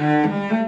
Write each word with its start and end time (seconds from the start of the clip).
boa 0.00 0.59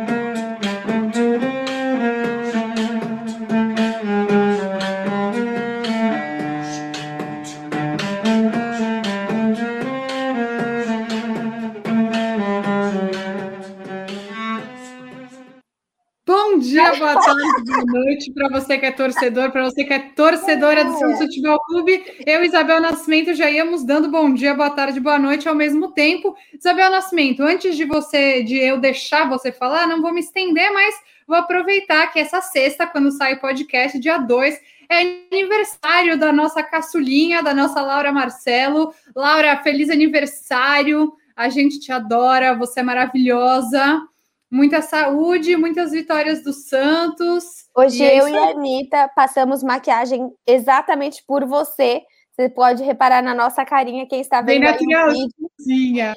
noite 18.22 18.32
para 18.32 18.48
você 18.48 18.78
que 18.78 18.86
é 18.86 18.92
torcedor, 18.92 19.50
para 19.50 19.64
você 19.64 19.84
que 19.84 19.92
é 19.92 19.98
torcedora 19.98 20.84
do 20.84 20.96
Santos 20.96 21.18
Futebol 21.18 21.58
Clube. 21.66 22.04
Eu, 22.24 22.44
Isabel 22.44 22.80
Nascimento, 22.80 23.34
já 23.34 23.50
íamos 23.50 23.84
dando 23.84 24.08
bom 24.08 24.32
dia, 24.32 24.54
boa 24.54 24.70
tarde, 24.70 25.00
boa 25.00 25.18
noite 25.18 25.48
ao 25.48 25.54
mesmo 25.54 25.90
tempo. 25.92 26.36
Isabel 26.52 26.90
Nascimento, 26.90 27.42
antes 27.42 27.76
de 27.76 27.84
você, 27.84 28.42
de 28.42 28.56
eu 28.56 28.78
deixar 28.78 29.28
você 29.28 29.50
falar, 29.50 29.88
não 29.88 30.00
vou 30.00 30.12
me 30.12 30.20
estender, 30.20 30.72
mas 30.72 30.94
vou 31.26 31.36
aproveitar 31.36 32.12
que 32.12 32.20
essa 32.20 32.40
sexta, 32.40 32.86
quando 32.86 33.10
sai 33.10 33.34
o 33.34 33.40
podcast, 33.40 33.98
dia 33.98 34.18
2, 34.18 34.60
é 34.88 35.00
aniversário 35.32 36.16
da 36.16 36.32
nossa 36.32 36.62
caçulinha, 36.62 37.42
da 37.42 37.52
nossa 37.52 37.80
Laura 37.82 38.12
Marcelo. 38.12 38.94
Laura, 39.16 39.56
feliz 39.62 39.90
aniversário. 39.90 41.12
A 41.34 41.48
gente 41.48 41.80
te 41.80 41.90
adora, 41.90 42.54
você 42.54 42.80
é 42.80 42.82
maravilhosa 42.82 44.06
muita 44.52 44.82
saúde, 44.82 45.56
muitas 45.56 45.92
vitórias 45.92 46.44
do 46.44 46.52
Santos. 46.52 47.44
Hoje 47.74 48.04
é 48.04 48.20
eu 48.20 48.28
e 48.28 48.36
a 48.36 48.50
Anitta 48.50 49.10
passamos 49.16 49.62
maquiagem 49.62 50.30
exatamente 50.46 51.24
por 51.26 51.46
você. 51.46 52.02
Você 52.32 52.50
pode 52.50 52.82
reparar 52.82 53.22
na 53.22 53.34
nossa 53.34 53.64
carinha, 53.64 54.06
quem 54.06 54.20
está 54.20 54.42
vendo 54.42 54.60
Bem 54.60 54.60
na 54.60 54.72
vídeo. 54.76 56.14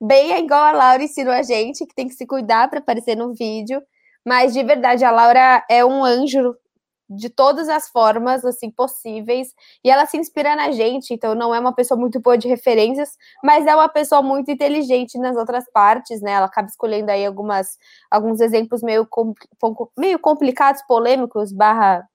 Bem 0.00 0.32
é 0.32 0.40
igual 0.40 0.64
a 0.64 0.72
Laura 0.72 1.02
ensinou 1.02 1.32
a 1.32 1.42
gente, 1.42 1.86
que 1.86 1.94
tem 1.94 2.08
que 2.08 2.14
se 2.14 2.26
cuidar 2.26 2.68
para 2.68 2.80
aparecer 2.80 3.16
no 3.16 3.32
vídeo. 3.32 3.80
Mas 4.26 4.52
de 4.52 4.62
verdade, 4.64 5.04
a 5.04 5.10
Laura 5.10 5.64
é 5.70 5.84
um 5.84 6.04
anjo 6.04 6.56
de 7.08 7.30
todas 7.30 7.68
as 7.68 7.88
formas 7.88 8.44
assim 8.44 8.70
possíveis 8.70 9.54
e 9.84 9.90
ela 9.90 10.06
se 10.06 10.16
inspira 10.16 10.54
na 10.54 10.70
gente, 10.70 11.14
então 11.14 11.34
não 11.34 11.54
é 11.54 11.58
uma 11.60 11.74
pessoa 11.74 11.98
muito 11.98 12.20
boa 12.20 12.36
de 12.36 12.48
referências, 12.48 13.16
mas 13.42 13.66
é 13.66 13.74
uma 13.74 13.88
pessoa 13.88 14.22
muito 14.22 14.50
inteligente 14.50 15.18
nas 15.18 15.36
outras 15.36 15.64
partes, 15.72 16.20
né? 16.20 16.32
Ela 16.32 16.46
acaba 16.46 16.68
escolhendo 16.68 17.10
aí 17.10 17.24
algumas 17.24 17.78
alguns 18.10 18.40
exemplos 18.40 18.82
meio 18.82 19.06
com, 19.06 19.34
meio 19.96 20.18
complicados, 20.18 20.82
polêmicos, 20.86 21.52
barra 21.52 22.06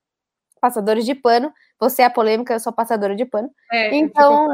passadores 0.61 1.05
de 1.05 1.15
pano. 1.15 1.51
Você 1.79 2.03
é 2.03 2.05
a 2.05 2.09
polêmica, 2.09 2.53
eu 2.53 2.59
sou 2.59 2.71
passadora 2.71 3.15
de 3.15 3.25
pano. 3.25 3.49
É, 3.71 3.93
então, 3.95 4.47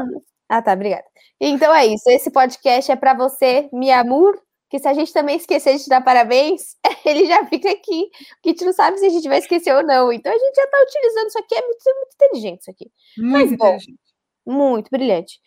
ah, 0.48 0.60
tá, 0.60 0.72
obrigada. 0.72 1.04
Então 1.40 1.72
é 1.72 1.86
isso. 1.86 2.10
Esse 2.10 2.30
podcast 2.30 2.90
é 2.90 2.96
para 2.96 3.14
você, 3.14 3.68
mi 3.72 3.90
amor, 3.92 4.40
que 4.70 4.78
se 4.78 4.86
a 4.86 4.94
gente 4.94 5.12
também 5.12 5.36
esquecer 5.36 5.76
de 5.76 5.82
te 5.82 5.90
dar 5.90 6.00
parabéns, 6.00 6.76
ele 7.04 7.26
já 7.26 7.44
fica 7.46 7.68
aqui. 7.68 8.08
Porque 8.34 8.48
a 8.48 8.52
gente 8.52 8.64
não 8.64 8.72
sabe 8.72 8.98
se 8.98 9.06
a 9.06 9.10
gente 9.10 9.28
vai 9.28 9.38
esquecer 9.38 9.74
ou 9.74 9.82
não. 9.82 10.12
Então 10.12 10.32
a 10.32 10.38
gente 10.38 10.54
já 10.54 10.64
está 10.64 10.78
utilizando 10.82 11.26
isso 11.26 11.38
aqui, 11.40 11.54
é 11.56 11.62
muito, 11.62 11.84
muito 11.84 12.14
inteligente 12.14 12.60
isso 12.60 12.70
aqui. 12.70 12.90
Muito 13.18 13.32
Mas, 13.32 13.58
bom, 13.58 13.66
inteligente. 13.66 14.00
Muito 14.46 14.88
brilhante. 14.90 15.40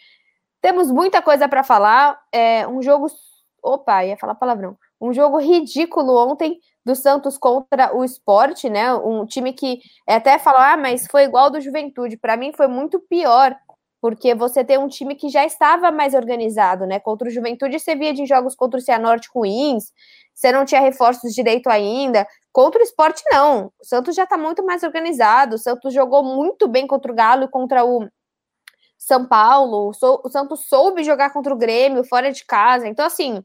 Temos 0.62 0.92
muita 0.92 1.22
coisa 1.22 1.48
para 1.48 1.64
falar. 1.64 2.20
É 2.32 2.68
um 2.68 2.82
jogo. 2.82 3.08
Opa, 3.64 4.04
ia 4.04 4.18
falar 4.18 4.36
palavrão. 4.36 4.78
Um 5.00 5.14
jogo 5.14 5.38
ridículo 5.38 6.18
ontem 6.18 6.60
do 6.86 6.94
Santos 6.94 7.38
contra 7.38 7.96
o 7.96 8.04
esporte, 8.04 8.70
né? 8.70 8.94
Um 8.94 9.26
time 9.26 9.54
que 9.54 9.80
é 10.08 10.16
até 10.16 10.38
falar, 10.38 10.74
ah, 10.74 10.78
mas 10.78 11.08
foi 11.08 11.24
igual 11.24 11.50
do 11.50 11.62
Juventude. 11.62 12.18
Para 12.18 12.36
mim 12.36 12.52
foi 12.52 12.68
muito 12.68 13.00
pior 13.00 13.56
porque 14.04 14.36
você 14.36 14.66
tem 14.66 14.78
um 14.78 14.90
time 14.90 15.16
que 15.16 15.30
já 15.30 15.46
estava 15.46 15.90
mais 15.90 16.14
organizado, 16.14 16.86
né? 16.86 17.00
Contra 17.00 17.30
o 17.30 17.32
Juventude, 17.32 17.80
você 17.80 17.96
via 17.96 18.14
de 18.14 18.26
jogos 18.26 18.54
contra 18.54 18.78
o 18.78 18.84
Cianorte 18.84 19.30
ruins, 19.34 19.94
você 20.34 20.52
não 20.52 20.66
tinha 20.66 20.82
reforços 20.82 21.34
direito 21.34 21.70
ainda. 21.70 22.28
Contra 22.52 22.82
o 22.82 22.84
esporte, 22.84 23.24
não. 23.32 23.72
O 23.80 23.86
Santos 23.86 24.14
já 24.14 24.26
está 24.26 24.38
muito 24.38 24.62
mais 24.62 24.84
organizado. 24.84 25.56
O 25.56 25.58
Santos 25.58 25.94
jogou 25.94 26.22
muito 26.22 26.68
bem 26.68 26.86
contra 26.86 27.14
o 27.14 27.16
Galo 27.16 27.46
e 27.46 27.48
contra 27.48 27.86
o 27.86 28.06
São 28.98 29.26
Paulo. 29.26 29.94
O 30.02 30.30
Santos 30.30 30.68
soube 30.68 31.02
jogar 31.06 31.32
contra 31.32 31.54
o 31.54 31.58
Grêmio 31.58 32.04
fora 32.04 32.30
de 32.30 32.44
casa. 32.46 32.86
Então, 32.90 33.06
assim, 33.06 33.42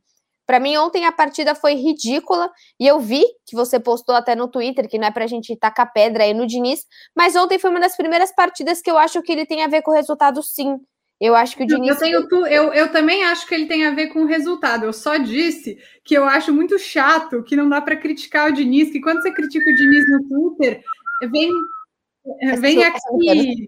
para 0.48 0.58
mim, 0.58 0.78
ontem 0.78 1.04
a 1.04 1.12
partida 1.12 1.54
foi 1.54 1.74
ridícula 1.74 2.50
e 2.80 2.86
eu 2.86 2.98
vi 2.98 3.22
que 3.44 3.54
você 3.54 3.78
postou 3.78 4.14
até 4.14 4.34
no 4.34 4.48
Twitter 4.48 4.88
que 4.88 4.96
não 4.96 5.06
é 5.06 5.10
para 5.10 5.24
a 5.24 5.26
gente 5.26 5.54
tacar 5.54 5.92
pedra 5.92 6.24
aí 6.24 6.32
no 6.32 6.46
Diniz, 6.46 6.86
mas 7.14 7.36
ontem 7.36 7.58
foi 7.58 7.68
uma 7.68 7.78
das 7.78 7.94
primeiras 7.94 8.34
partidas 8.34 8.80
que 8.80 8.90
eu 8.90 8.96
acho 8.96 9.20
que 9.20 9.30
ele 9.30 9.44
tem 9.44 9.62
a 9.62 9.68
ver 9.68 9.82
com 9.82 9.90
o 9.90 9.94
resultado, 9.94 10.42
sim. 10.42 10.78
Eu 11.20 11.34
acho 11.34 11.54
que 11.54 11.64
o 11.64 11.66
Diniz. 11.66 12.00
Eu, 12.00 12.26
tenho 12.26 12.46
eu, 12.46 12.72
eu 12.72 12.90
também 12.90 13.24
acho 13.24 13.46
que 13.46 13.54
ele 13.54 13.66
tem 13.66 13.84
a 13.84 13.90
ver 13.90 14.06
com 14.06 14.22
o 14.22 14.26
resultado. 14.26 14.86
Eu 14.86 14.92
só 14.94 15.18
disse 15.18 15.76
que 16.02 16.14
eu 16.14 16.24
acho 16.24 16.50
muito 16.50 16.78
chato 16.78 17.42
que 17.42 17.54
não 17.54 17.68
dá 17.68 17.82
para 17.82 17.96
criticar 17.96 18.48
o 18.48 18.54
Diniz, 18.54 18.90
que 18.90 19.02
quando 19.02 19.20
você 19.20 19.30
critica 19.30 19.70
o 19.70 19.74
Diniz 19.74 20.04
no 20.08 20.28
Twitter, 20.28 20.82
vem, 21.30 21.50
vem 22.58 22.84
aqui. 22.84 23.66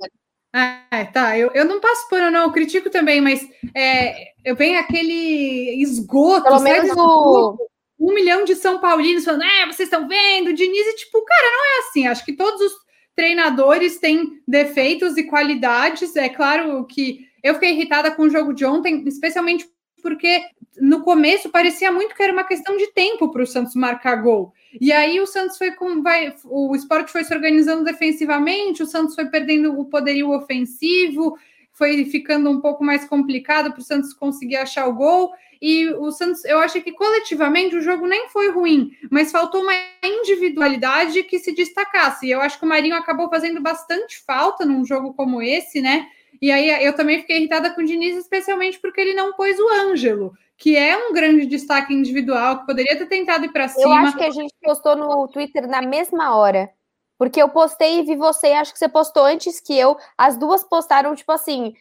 Ah, 0.52 1.08
tá. 1.12 1.38
Eu, 1.38 1.50
eu 1.54 1.64
não 1.64 1.80
passo 1.80 2.08
pano, 2.08 2.30
não, 2.30 2.44
eu 2.44 2.52
critico 2.52 2.90
também, 2.90 3.20
mas 3.20 3.46
é, 3.74 4.32
eu 4.44 4.56
venho 4.56 4.78
aquele 4.78 5.80
esgoto, 5.82 6.44
Pelo 6.44 6.60
menos 6.60 6.90
o... 6.96 7.56
um 7.98 8.12
milhão 8.12 8.44
de 8.44 8.56
São 8.56 8.80
Paulinos 8.80 9.24
falando, 9.24 9.44
é, 9.44 9.66
vocês 9.66 9.88
estão 9.88 10.08
vendo, 10.08 10.52
Diniz, 10.52 10.86
e 10.86 10.96
tipo, 10.96 11.24
cara, 11.24 11.50
não 11.52 11.64
é 11.64 11.78
assim. 11.80 12.06
Acho 12.06 12.24
que 12.24 12.32
todos 12.32 12.60
os 12.60 12.72
treinadores 13.14 13.98
têm 13.98 14.40
defeitos 14.46 15.16
e 15.16 15.24
qualidades. 15.24 16.16
É 16.16 16.28
claro 16.28 16.84
que 16.86 17.28
eu 17.42 17.54
fiquei 17.54 17.70
irritada 17.70 18.10
com 18.10 18.22
o 18.22 18.30
jogo 18.30 18.52
de 18.52 18.64
ontem, 18.64 19.04
especialmente 19.06 19.68
porque 20.02 20.42
no 20.78 21.02
começo 21.02 21.50
parecia 21.50 21.92
muito 21.92 22.14
que 22.14 22.22
era 22.22 22.32
uma 22.32 22.44
questão 22.44 22.76
de 22.76 22.88
tempo 22.92 23.30
para 23.30 23.42
o 23.42 23.46
Santos 23.46 23.74
marcar 23.74 24.16
gol. 24.16 24.52
E 24.78 24.92
aí 24.92 25.20
o 25.20 25.26
Santos 25.26 25.56
foi 25.56 25.72
com. 25.72 26.02
Vai, 26.02 26.34
o 26.44 26.74
esporte 26.76 27.10
foi 27.10 27.24
se 27.24 27.34
organizando 27.34 27.84
defensivamente, 27.84 28.82
o 28.82 28.86
Santos 28.86 29.14
foi 29.14 29.26
perdendo 29.26 29.78
o 29.78 29.86
poderio 29.86 30.30
ofensivo, 30.30 31.36
foi 31.72 32.04
ficando 32.04 32.50
um 32.50 32.60
pouco 32.60 32.84
mais 32.84 33.04
complicado 33.04 33.72
para 33.72 33.80
o 33.80 33.84
Santos 33.84 34.12
conseguir 34.12 34.56
achar 34.56 34.86
o 34.86 34.94
gol. 34.94 35.32
E 35.62 35.88
o 35.88 36.10
Santos, 36.10 36.44
eu 36.44 36.58
acho 36.58 36.80
que 36.80 36.92
coletivamente 36.92 37.76
o 37.76 37.82
jogo 37.82 38.06
nem 38.06 38.28
foi 38.28 38.50
ruim, 38.50 38.92
mas 39.10 39.30
faltou 39.30 39.62
uma 39.62 39.74
individualidade 40.02 41.22
que 41.24 41.38
se 41.38 41.52
destacasse. 41.52 42.26
E 42.26 42.30
eu 42.30 42.40
acho 42.40 42.58
que 42.58 42.64
o 42.64 42.68
Marinho 42.68 42.96
acabou 42.96 43.28
fazendo 43.28 43.60
bastante 43.60 44.22
falta 44.24 44.64
num 44.64 44.84
jogo 44.84 45.12
como 45.12 45.42
esse, 45.42 45.82
né? 45.82 46.06
E 46.40 46.50
aí 46.50 46.84
eu 46.84 46.94
também 46.94 47.20
fiquei 47.20 47.36
irritada 47.36 47.70
com 47.70 47.82
o 47.82 47.84
Diniz, 47.84 48.16
especialmente 48.16 48.78
porque 48.78 49.00
ele 49.00 49.12
não 49.12 49.34
pôs 49.34 49.58
o 49.58 49.68
Ângelo, 49.68 50.32
que 50.60 50.76
é 50.76 50.94
um 50.94 51.14
grande 51.14 51.46
destaque 51.46 51.94
individual, 51.94 52.60
que 52.60 52.66
poderia 52.66 52.96
ter 52.96 53.06
tentado 53.06 53.46
ir 53.46 53.48
para 53.50 53.66
cima. 53.66 53.82
Eu 53.82 53.92
acho 53.92 54.16
que 54.16 54.24
a 54.24 54.30
gente 54.30 54.54
postou 54.62 54.94
no 54.94 55.26
Twitter 55.28 55.66
na 55.66 55.80
mesma 55.80 56.36
hora. 56.36 56.70
Porque 57.18 57.40
eu 57.40 57.48
postei 57.48 57.98
e 57.98 58.02
vi 58.02 58.14
você, 58.14 58.48
acho 58.48 58.72
que 58.72 58.78
você 58.78 58.88
postou 58.88 59.24
antes 59.24 59.58
que 59.58 59.76
eu. 59.76 59.96
As 60.18 60.36
duas 60.36 60.62
postaram, 60.62 61.14
tipo 61.14 61.32
assim, 61.32 61.72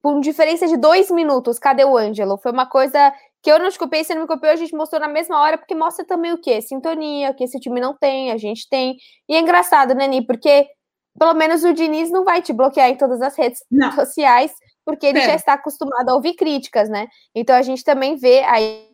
com 0.00 0.20
diferença 0.20 0.68
de 0.68 0.76
dois 0.76 1.10
minutos. 1.10 1.58
Cadê 1.58 1.84
o 1.84 1.96
Ângelo? 1.96 2.38
Foi 2.38 2.52
uma 2.52 2.66
coisa 2.66 3.12
que 3.42 3.50
eu 3.50 3.58
não 3.58 3.70
te 3.70 3.78
copiei, 3.78 4.04
você 4.04 4.14
não 4.14 4.22
me 4.22 4.28
copiou, 4.28 4.52
a 4.52 4.56
gente 4.56 4.74
mostrou 4.74 5.00
na 5.00 5.08
mesma 5.08 5.40
hora, 5.40 5.58
porque 5.58 5.74
mostra 5.74 6.04
também 6.04 6.32
o 6.32 6.40
quê? 6.40 6.60
Sintonia, 6.60 7.34
que 7.34 7.42
esse 7.42 7.58
time 7.58 7.80
não 7.80 7.96
tem, 7.96 8.30
a 8.30 8.36
gente 8.36 8.68
tem. 8.68 8.96
E 9.28 9.34
é 9.34 9.40
engraçado, 9.40 9.94
né, 9.94 10.06
Ni? 10.06 10.24
Porque 10.24 10.68
pelo 11.18 11.34
menos 11.34 11.64
o 11.64 11.72
Diniz 11.72 12.10
não 12.10 12.24
vai 12.24 12.40
te 12.40 12.52
bloquear 12.52 12.88
em 12.88 12.96
todas 12.96 13.20
as 13.20 13.36
redes 13.36 13.64
não. 13.68 13.90
sociais, 13.92 14.52
porque 14.88 15.04
ele 15.04 15.18
é. 15.18 15.26
já 15.26 15.34
está 15.34 15.52
acostumado 15.52 16.08
a 16.08 16.14
ouvir 16.14 16.32
críticas, 16.32 16.88
né? 16.88 17.08
Então 17.34 17.54
a 17.54 17.60
gente 17.60 17.84
também 17.84 18.16
vê 18.16 18.42
aí 18.44 18.88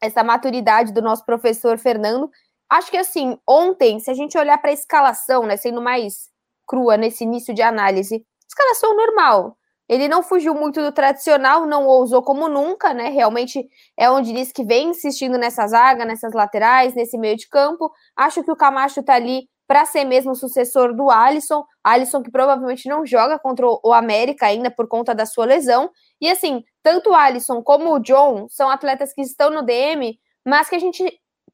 essa 0.00 0.22
maturidade 0.22 0.92
do 0.92 1.02
nosso 1.02 1.26
professor 1.26 1.76
Fernando. 1.76 2.30
Acho 2.70 2.92
que 2.92 2.96
assim, 2.96 3.36
ontem, 3.48 3.98
se 3.98 4.12
a 4.12 4.14
gente 4.14 4.38
olhar 4.38 4.56
para 4.58 4.70
a 4.70 4.72
escalação, 4.72 5.42
né, 5.42 5.56
sendo 5.56 5.82
mais 5.82 6.28
crua 6.64 6.96
nesse 6.96 7.24
início 7.24 7.52
de 7.52 7.62
análise, 7.62 8.24
escalação 8.48 8.96
normal. 8.96 9.58
Ele 9.88 10.06
não 10.06 10.22
fugiu 10.22 10.54
muito 10.54 10.80
do 10.80 10.92
tradicional, 10.92 11.66
não 11.66 11.84
ousou 11.84 12.22
como 12.22 12.48
nunca, 12.48 12.94
né? 12.94 13.08
Realmente 13.08 13.68
é 13.98 14.08
onde 14.08 14.32
diz 14.32 14.52
que 14.52 14.64
vem 14.64 14.90
insistindo 14.90 15.36
nessa 15.36 15.66
zaga, 15.66 16.04
nessas 16.04 16.32
laterais, 16.32 16.94
nesse 16.94 17.18
meio 17.18 17.36
de 17.36 17.48
campo. 17.48 17.90
Acho 18.14 18.44
que 18.44 18.52
o 18.52 18.56
Camacho 18.56 19.02
tá 19.02 19.14
ali 19.14 19.48
para 19.66 19.84
ser 19.84 20.04
mesmo 20.04 20.32
o 20.32 20.36
sucessor 20.36 20.94
do 20.94 21.10
Alisson. 21.10 21.64
Alisson 21.82 22.22
que 22.22 22.30
provavelmente 22.30 22.88
não 22.88 23.04
joga 23.04 23.38
contra 23.38 23.66
o 23.66 23.92
América 23.92 24.46
ainda 24.46 24.70
por 24.70 24.86
conta 24.86 25.14
da 25.14 25.26
sua 25.26 25.44
lesão. 25.44 25.90
E 26.20 26.30
assim, 26.30 26.64
tanto 26.82 27.10
o 27.10 27.14
Alisson 27.14 27.62
como 27.62 27.92
o 27.94 27.98
John 27.98 28.46
são 28.48 28.68
atletas 28.68 29.12
que 29.12 29.22
estão 29.22 29.50
no 29.50 29.62
DM, 29.62 30.18
mas 30.44 30.68
que 30.68 30.76
a 30.76 30.78
gente 30.78 31.04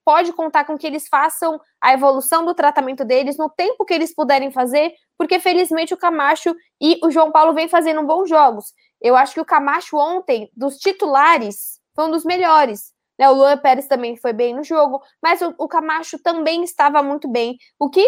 pode 0.04 0.32
contar 0.32 0.64
com 0.64 0.76
que 0.76 0.86
eles 0.86 1.08
façam 1.08 1.60
a 1.80 1.92
evolução 1.92 2.44
do 2.44 2.54
tratamento 2.54 3.04
deles 3.04 3.36
no 3.36 3.48
tempo 3.48 3.84
que 3.84 3.94
eles 3.94 4.14
puderem 4.14 4.50
fazer, 4.50 4.92
porque 5.16 5.38
felizmente 5.38 5.94
o 5.94 5.96
Camacho 5.96 6.54
e 6.80 6.98
o 7.02 7.10
João 7.10 7.30
Paulo 7.30 7.54
vêm 7.54 7.68
fazendo 7.68 8.04
bons 8.04 8.28
jogos. 8.28 8.72
Eu 9.00 9.16
acho 9.16 9.34
que 9.34 9.40
o 9.40 9.44
Camacho 9.44 9.96
ontem, 9.96 10.50
dos 10.56 10.76
titulares, 10.78 11.80
foi 11.94 12.06
um 12.06 12.10
dos 12.10 12.24
melhores. 12.24 12.92
Né? 13.22 13.30
O 13.30 13.34
Luan 13.34 13.56
Pérez 13.56 13.86
também 13.86 14.16
foi 14.16 14.32
bem 14.32 14.52
no 14.52 14.64
jogo, 14.64 15.00
mas 15.22 15.40
o, 15.40 15.54
o 15.56 15.68
Camacho 15.68 16.18
também 16.20 16.64
estava 16.64 17.04
muito 17.04 17.28
bem. 17.28 17.56
O 17.78 17.88
que 17.88 18.04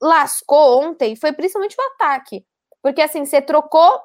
lascou 0.00 0.82
ontem 0.82 1.14
foi 1.14 1.34
principalmente 1.34 1.76
o 1.78 1.82
ataque. 1.92 2.46
Porque 2.82 3.02
assim, 3.02 3.26
você 3.26 3.42
trocou 3.42 4.00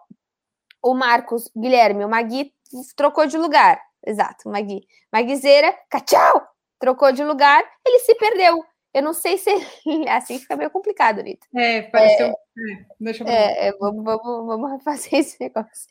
o 0.83 0.93
Marcos 0.93 1.49
Guilherme, 1.55 2.03
o 2.03 2.09
Magui 2.09 2.53
trocou 2.97 3.25
de 3.25 3.37
lugar. 3.37 3.81
exato, 4.05 4.49
Magui. 4.49 4.81
Maguizeira, 5.13 5.73
tchau, 6.05 6.45
trocou 6.77 7.13
de 7.13 7.23
lugar, 7.23 7.63
ele 7.85 7.99
se 7.99 8.13
perdeu. 8.15 8.65
Eu 8.93 9.01
não 9.01 9.13
sei 9.13 9.37
se 9.37 9.49
assim 10.09 10.39
fica 10.39 10.57
meio 10.57 10.69
complicado, 10.69 11.23
Nito. 11.23 11.47
É, 11.55 11.83
pareceu. 11.83 12.27
É, 12.27 12.31
é, 12.31 12.85
deixa 12.99 13.23
eu 13.23 13.27
é, 13.29 13.67
é, 13.67 13.71
vamos, 13.77 14.03
vamos, 14.03 14.45
vamos 14.45 14.83
fazer 14.83 15.15
esse 15.15 15.41
negócio. 15.41 15.87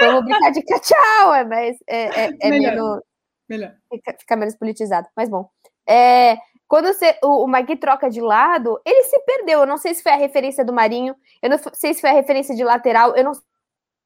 vamos 0.00 0.24
brincar 0.24 0.50
de 0.50 0.62
tchau, 0.62 1.34
é, 1.34 1.44
mas 1.44 1.78
é, 1.86 2.26
é, 2.26 2.30
é 2.42 2.50
Melhor. 2.50 2.74
menos. 2.74 3.15
Melhor. 3.48 3.74
Fica, 3.92 4.16
fica, 4.18 4.36
menos 4.36 4.56
politizado, 4.56 5.08
mas 5.16 5.28
bom. 5.28 5.48
É, 5.88 6.36
quando 6.68 6.86
você, 6.86 7.16
o, 7.22 7.44
o 7.44 7.46
Magui 7.46 7.76
troca 7.76 8.10
de 8.10 8.20
lado, 8.20 8.80
ele 8.84 9.04
se 9.04 9.18
perdeu. 9.20 9.60
Eu 9.60 9.66
não 9.66 9.78
sei 9.78 9.94
se 9.94 10.02
foi 10.02 10.12
a 10.12 10.16
referência 10.16 10.64
do 10.64 10.72
Marinho, 10.72 11.14
eu 11.40 11.50
não 11.50 11.58
sei 11.72 11.94
se 11.94 12.00
foi 12.00 12.10
a 12.10 12.14
referência 12.14 12.54
de 12.54 12.64
lateral, 12.64 13.14
eu 13.16 13.24
não 13.24 13.34
sei 13.34 13.42
se 13.42 13.48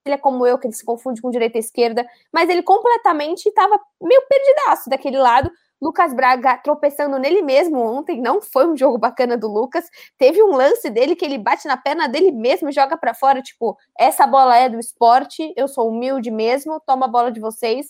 ele 0.06 0.14
é 0.14 0.19
como 0.19 0.46
eu, 0.46 0.58
que 0.58 0.66
ele 0.66 0.75
se 0.75 0.84
confunde 0.84 1.20
com 1.20 1.31
direita 1.31 1.58
e 1.58 1.60
esquerda, 1.60 2.06
mas 2.32 2.48
ele 2.48 2.62
completamente 2.62 3.46
estava 3.48 3.78
meio 4.00 4.22
perdidaço 4.28 4.88
daquele 4.90 5.19
lado. 5.19 5.50
Lucas 5.81 6.12
Braga 6.12 6.58
tropeçando 6.58 7.19
nele 7.19 7.40
mesmo 7.40 7.78
ontem, 7.81 8.20
não 8.20 8.42
foi 8.42 8.66
um 8.66 8.76
jogo 8.76 8.98
bacana 8.98 9.37
do 9.37 9.48
Lucas. 9.48 9.87
Teve 10.19 10.42
um 10.42 10.54
lance 10.54 10.90
dele 10.90 11.16
que 11.16 11.25
ele 11.25 11.38
bate 11.38 11.66
na 11.66 11.76
perna 11.76 12.06
dele 12.06 12.31
mesmo 12.31 12.69
e 12.69 12.72
joga 12.72 12.98
para 12.98 13.14
fora, 13.14 13.40
tipo, 13.40 13.78
essa 13.98 14.26
bola 14.26 14.56
é 14.56 14.69
do 14.69 14.78
esporte, 14.78 15.54
eu 15.56 15.66
sou 15.66 15.88
humilde 15.88 16.31
mesmo, 16.31 16.81
toma 16.87 17.06
a 17.06 17.08
bola 17.08 17.32
de 17.32 17.40
vocês. 17.40 17.87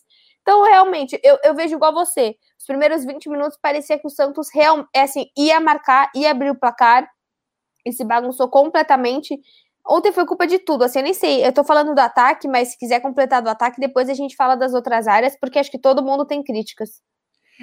Então, 0.50 0.64
realmente, 0.64 1.16
eu, 1.22 1.38
eu 1.44 1.54
vejo 1.54 1.76
igual 1.76 1.94
você. 1.94 2.34
Os 2.58 2.66
primeiros 2.66 3.04
20 3.04 3.28
minutos 3.28 3.56
parecia 3.62 3.96
que 3.96 4.06
o 4.08 4.10
Santos 4.10 4.48
real, 4.52 4.84
é 4.92 5.02
assim, 5.02 5.26
ia 5.38 5.60
marcar, 5.60 6.10
ia 6.12 6.32
abrir 6.32 6.50
o 6.50 6.58
placar 6.58 7.08
e 7.86 7.92
se 7.92 8.04
bagunçou 8.04 8.48
completamente. 8.48 9.38
Ontem 9.86 10.10
foi 10.10 10.26
culpa 10.26 10.48
de 10.48 10.58
tudo, 10.58 10.82
assim, 10.82 10.98
eu 10.98 11.04
nem 11.04 11.14
sei. 11.14 11.46
Eu 11.46 11.52
tô 11.52 11.62
falando 11.62 11.94
do 11.94 12.00
ataque, 12.00 12.48
mas 12.48 12.72
se 12.72 12.78
quiser 12.78 12.98
completar 12.98 13.40
do 13.40 13.48
ataque, 13.48 13.80
depois 13.80 14.08
a 14.08 14.14
gente 14.14 14.34
fala 14.34 14.56
das 14.56 14.74
outras 14.74 15.06
áreas, 15.06 15.36
porque 15.40 15.60
acho 15.60 15.70
que 15.70 15.78
todo 15.78 16.02
mundo 16.02 16.26
tem 16.26 16.42
críticas. 16.42 17.00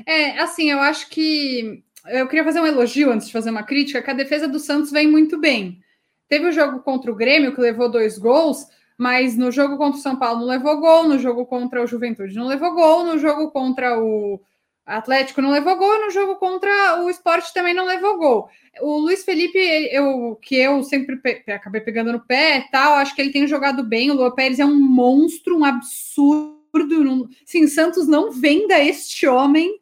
É, 0.06 0.40
assim, 0.40 0.72
eu 0.72 0.80
acho 0.80 1.10
que. 1.10 1.84
Eu 2.06 2.26
queria 2.30 2.46
fazer 2.46 2.62
um 2.62 2.66
elogio 2.66 3.12
antes 3.12 3.28
de 3.28 3.34
fazer 3.34 3.50
uma 3.50 3.64
crítica, 3.64 4.02
que 4.02 4.12
a 4.12 4.14
defesa 4.14 4.48
do 4.48 4.60
Santos 4.60 4.92
vem 4.92 5.08
muito 5.08 5.38
bem. 5.38 5.82
Teve 6.30 6.48
o 6.48 6.54
jogo 6.54 6.80
contra 6.80 7.12
o 7.12 7.16
Grêmio, 7.16 7.54
que 7.54 7.60
levou 7.60 7.92
dois 7.92 8.18
gols, 8.18 8.66
mas 8.98 9.38
no 9.38 9.52
jogo 9.52 9.78
contra 9.78 10.00
o 10.00 10.02
São 10.02 10.16
Paulo 10.16 10.42
não 10.42 10.48
levou 10.48 10.80
gol, 10.80 11.08
no 11.08 11.20
jogo 11.20 11.46
contra 11.46 11.84
o 11.84 11.88
Juventude 11.88 12.36
não 12.36 12.48
levou 12.48 12.74
gol, 12.74 13.06
no 13.06 13.18
jogo 13.18 13.52
contra 13.52 14.00
o 14.00 14.42
Atlético 14.86 15.42
não 15.42 15.52
levou 15.52 15.78
gol, 15.78 15.96
e 15.96 16.06
no 16.06 16.12
jogo 16.12 16.36
contra 16.38 17.04
o 17.04 17.10
Esporte 17.10 17.54
também 17.54 17.74
não 17.74 17.86
levou 17.86 18.18
gol. 18.18 18.50
O 18.82 19.00
Luiz 19.00 19.24
Felipe, 19.24 19.60
eu, 19.92 20.38
que 20.42 20.56
eu 20.56 20.82
sempre 20.84 21.18
pe 21.18 21.44
acabei 21.52 21.82
pegando 21.82 22.12
no 22.12 22.20
pé 22.20 22.68
tal, 22.72 22.94
acho 22.94 23.14
que 23.14 23.22
ele 23.22 23.32
tem 23.32 23.48
jogado 23.48 23.84
bem. 23.84 24.10
O 24.10 24.16
Lua 24.16 24.34
Pérez 24.34 24.60
é 24.60 24.66
um 24.66 24.80
monstro, 24.80 25.58
um 25.58 25.66
absurdo. 25.66 26.48
Sim, 27.46 27.68
Santos 27.68 28.08
não 28.08 28.32
venda 28.32 28.80
este 28.80 29.26
homem 29.28 29.80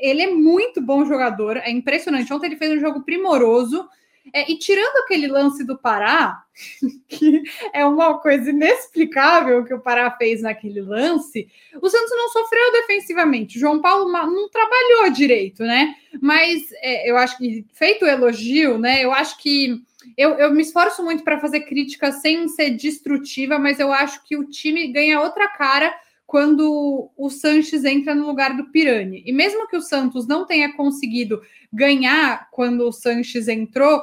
ele 0.00 0.22
é 0.22 0.30
muito 0.30 0.80
bom 0.80 1.04
jogador, 1.04 1.56
é 1.56 1.70
impressionante. 1.70 2.32
Ontem 2.32 2.46
ele 2.46 2.56
fez 2.56 2.72
um 2.72 2.80
jogo 2.80 3.02
primoroso. 3.02 3.88
É, 4.32 4.50
e 4.50 4.58
tirando 4.58 4.96
aquele 4.98 5.26
lance 5.26 5.64
do 5.64 5.78
Pará, 5.78 6.42
que 7.08 7.42
é 7.72 7.84
uma 7.84 8.18
coisa 8.18 8.50
inexplicável 8.50 9.64
que 9.64 9.74
o 9.74 9.80
Pará 9.80 10.10
fez 10.10 10.42
naquele 10.42 10.80
lance, 10.80 11.48
o 11.80 11.88
Santos 11.88 12.10
não 12.10 12.28
sofreu 12.30 12.72
defensivamente. 12.72 13.56
O 13.56 13.60
João 13.60 13.80
Paulo 13.80 14.10
não 14.10 14.48
trabalhou 14.48 15.10
direito, 15.10 15.62
né? 15.62 15.94
Mas 16.20 16.70
é, 16.82 17.10
eu 17.10 17.16
acho 17.16 17.38
que, 17.38 17.64
feito 17.72 18.04
o 18.04 18.08
elogio, 18.08 18.78
né? 18.78 19.04
Eu 19.04 19.12
acho 19.12 19.38
que 19.38 19.82
eu, 20.16 20.30
eu 20.34 20.52
me 20.52 20.62
esforço 20.62 21.02
muito 21.02 21.22
para 21.22 21.40
fazer 21.40 21.60
crítica 21.60 22.12
sem 22.12 22.48
ser 22.48 22.70
destrutiva, 22.70 23.58
mas 23.58 23.78
eu 23.78 23.92
acho 23.92 24.24
que 24.24 24.36
o 24.36 24.44
time 24.44 24.92
ganha 24.92 25.20
outra 25.20 25.48
cara 25.48 25.94
quando 26.28 27.10
o 27.16 27.30
Sanches 27.30 27.86
entra 27.86 28.14
no 28.14 28.26
lugar 28.26 28.54
do 28.54 28.66
Pirani. 28.66 29.22
E 29.24 29.32
mesmo 29.32 29.66
que 29.66 29.78
o 29.78 29.80
Santos 29.80 30.28
não 30.28 30.44
tenha 30.44 30.70
conseguido 30.74 31.40
ganhar 31.72 32.50
quando 32.50 32.86
o 32.86 32.92
Sanches 32.92 33.48
entrou, 33.48 34.02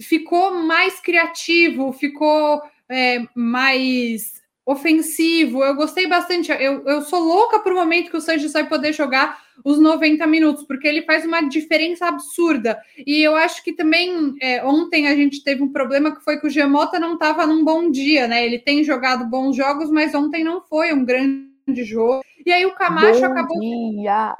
ficou 0.00 0.54
mais 0.54 0.98
criativo, 1.00 1.92
ficou 1.92 2.62
é, 2.88 3.26
mais 3.34 4.42
ofensivo. 4.64 5.62
Eu 5.62 5.74
gostei 5.74 6.06
bastante. 6.06 6.50
Eu, 6.50 6.82
eu 6.86 7.02
sou 7.02 7.20
louca 7.20 7.58
por 7.58 7.72
um 7.72 7.76
momento 7.76 8.10
que 8.10 8.16
o 8.16 8.22
Sanches 8.22 8.54
vai 8.54 8.66
poder 8.66 8.94
jogar 8.94 9.38
os 9.62 9.78
90 9.78 10.26
minutos, 10.26 10.64
porque 10.64 10.88
ele 10.88 11.02
faz 11.02 11.26
uma 11.26 11.42
diferença 11.42 12.06
absurda. 12.06 12.80
E 13.06 13.22
eu 13.22 13.36
acho 13.36 13.62
que 13.62 13.74
também 13.74 14.34
é, 14.40 14.64
ontem 14.64 15.08
a 15.08 15.14
gente 15.14 15.44
teve 15.44 15.62
um 15.62 15.70
problema 15.70 16.16
que 16.16 16.24
foi 16.24 16.40
que 16.40 16.46
o 16.46 16.50
Gemota 16.50 16.98
não 16.98 17.14
estava 17.14 17.46
num 17.46 17.62
bom 17.62 17.90
dia, 17.90 18.26
né? 18.26 18.46
Ele 18.46 18.58
tem 18.58 18.82
jogado 18.82 19.26
bons 19.26 19.54
jogos, 19.54 19.90
mas 19.90 20.14
ontem 20.14 20.42
não 20.42 20.62
foi 20.62 20.94
um 20.94 21.04
grande 21.04 21.54
de 21.72 21.84
jogo. 21.84 22.22
E 22.44 22.52
aí 22.52 22.64
o 22.64 22.74
Camacho 22.74 23.20
Bom 23.20 23.26
acabou. 23.26 23.60
Dia. 23.60 24.36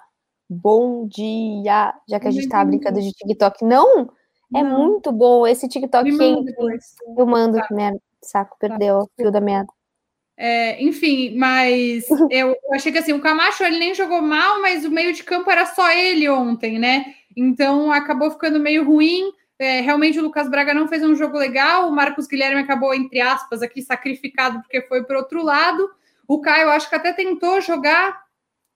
Bom 0.49 1.09
dia! 1.09 1.95
Já 2.09 2.21
que 2.21 2.29
a 2.29 2.31
gente 2.31 2.49
tava 2.49 2.67
brincando 2.67 3.01
de 3.01 3.11
TikTok. 3.13 3.65
Não! 3.65 4.09
É 4.55 4.63
não. 4.63 4.79
muito 4.79 5.11
bom 5.11 5.47
esse 5.47 5.69
TikTok 5.69 6.17
quente. 6.17 6.55
Eu 7.17 7.27
mando, 7.27 7.59
tá. 7.59 7.67
merda. 7.71 8.01
Saco, 8.23 8.57
perdeu 8.59 8.99
tá. 8.99 9.03
o 9.03 9.11
fio 9.17 9.33
da 9.33 9.41
merda. 9.41 9.73
É, 10.37 10.83
enfim, 10.83 11.35
mas 11.37 12.05
eu 12.31 12.55
achei 12.73 12.93
que 12.93 12.99
assim, 12.99 13.13
o 13.13 13.21
Camacho 13.21 13.65
ele 13.65 13.79
nem 13.79 13.95
jogou 13.95 14.21
mal, 14.21 14.61
mas 14.61 14.85
o 14.85 14.91
meio 14.91 15.13
de 15.13 15.25
campo 15.25 15.51
era 15.51 15.65
só 15.67 15.91
ele 15.91 16.29
ontem, 16.29 16.79
né? 16.79 17.15
Então 17.37 17.91
acabou 17.91 18.31
ficando 18.31 18.61
meio 18.61 18.85
ruim. 18.85 19.33
É, 19.59 19.81
realmente 19.81 20.19
o 20.19 20.23
Lucas 20.23 20.51
Braga 20.51 20.75
não 20.75 20.87
fez 20.87 21.03
um 21.03 21.15
jogo 21.15 21.39
legal. 21.39 21.89
O 21.89 21.93
Marcos 21.93 22.27
Guilherme 22.27 22.61
acabou, 22.61 22.95
entre 22.95 23.21
aspas, 23.21 23.63
aqui 23.63 23.83
sacrificado 23.83 24.61
porque 24.61 24.83
foi 24.83 25.03
para 25.05 25.19
outro 25.19 25.43
lado. 25.43 25.89
O 26.29 26.41
Caio, 26.41 26.71
acho 26.71 26.89
que 26.89 26.97
até 26.97 27.13
tentou 27.13 27.61
jogar. 27.61 28.25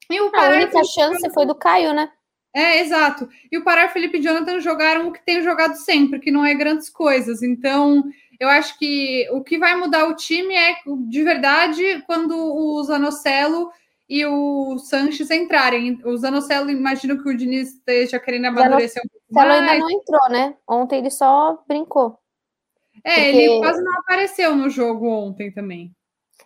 E 0.09 0.21
o 0.21 0.31
Pará 0.31 0.55
a 0.55 0.57
única 0.57 0.83
chance 0.85 1.31
foi 1.33 1.47
do 1.47 1.55
Caio, 1.55 1.93
né? 1.93 2.11
É, 2.53 2.81
exato. 2.81 3.29
E 3.51 3.59
o 3.59 3.65
Pará 3.65 3.83
e 3.83 3.87
o 3.87 3.91
Felipe 3.91 4.21
Jonathan 4.21 4.59
jogaram 4.61 5.09
o 5.09 5.13
que 5.13 5.25
tem 5.25 5.41
jogado 5.43 5.77
sempre, 5.77 6.19
que 6.19 6.31
não 6.31 6.45
é 6.45 6.53
grandes 6.55 6.89
coisas. 6.91 7.43
Então, 7.43 8.03
eu 8.41 8.49
acho 8.49 8.77
que 8.79 9.29
o 9.33 9.43
que 9.43 9.59
vai 9.59 9.77
mudar 9.77 10.07
o 10.07 10.17
time 10.17 10.55
é, 10.55 10.77
de 11.09 11.23
verdade, 11.23 12.03
quando 12.07 12.35
o 12.35 12.83
Zanocelo 12.83 13.71
e 14.09 14.27
o 14.27 14.77
Sanches 14.79 15.31
entrarem. 15.31 16.01
O 16.05 16.17
Zanocelo, 16.17 16.71
imagino 16.71 17.23
que 17.23 17.29
o 17.29 17.37
Diniz 17.37 17.75
esteja 17.75 18.19
querendo 18.19 18.47
amadurecer 18.47 19.01
um 19.05 19.09
pouco 19.09 19.25
mais. 19.33 19.61
ainda 19.61 19.79
não 19.79 19.91
entrou, 19.91 20.29
né? 20.29 20.57
Ontem 20.67 20.99
ele 20.99 21.11
só 21.11 21.63
brincou. 21.69 22.19
É, 23.05 23.15
porque... 23.15 23.37
ele 23.39 23.59
quase 23.61 23.83
não 23.83 23.93
apareceu 24.01 24.57
no 24.57 24.69
jogo 24.69 25.09
ontem 25.09 25.53
também. 25.53 25.95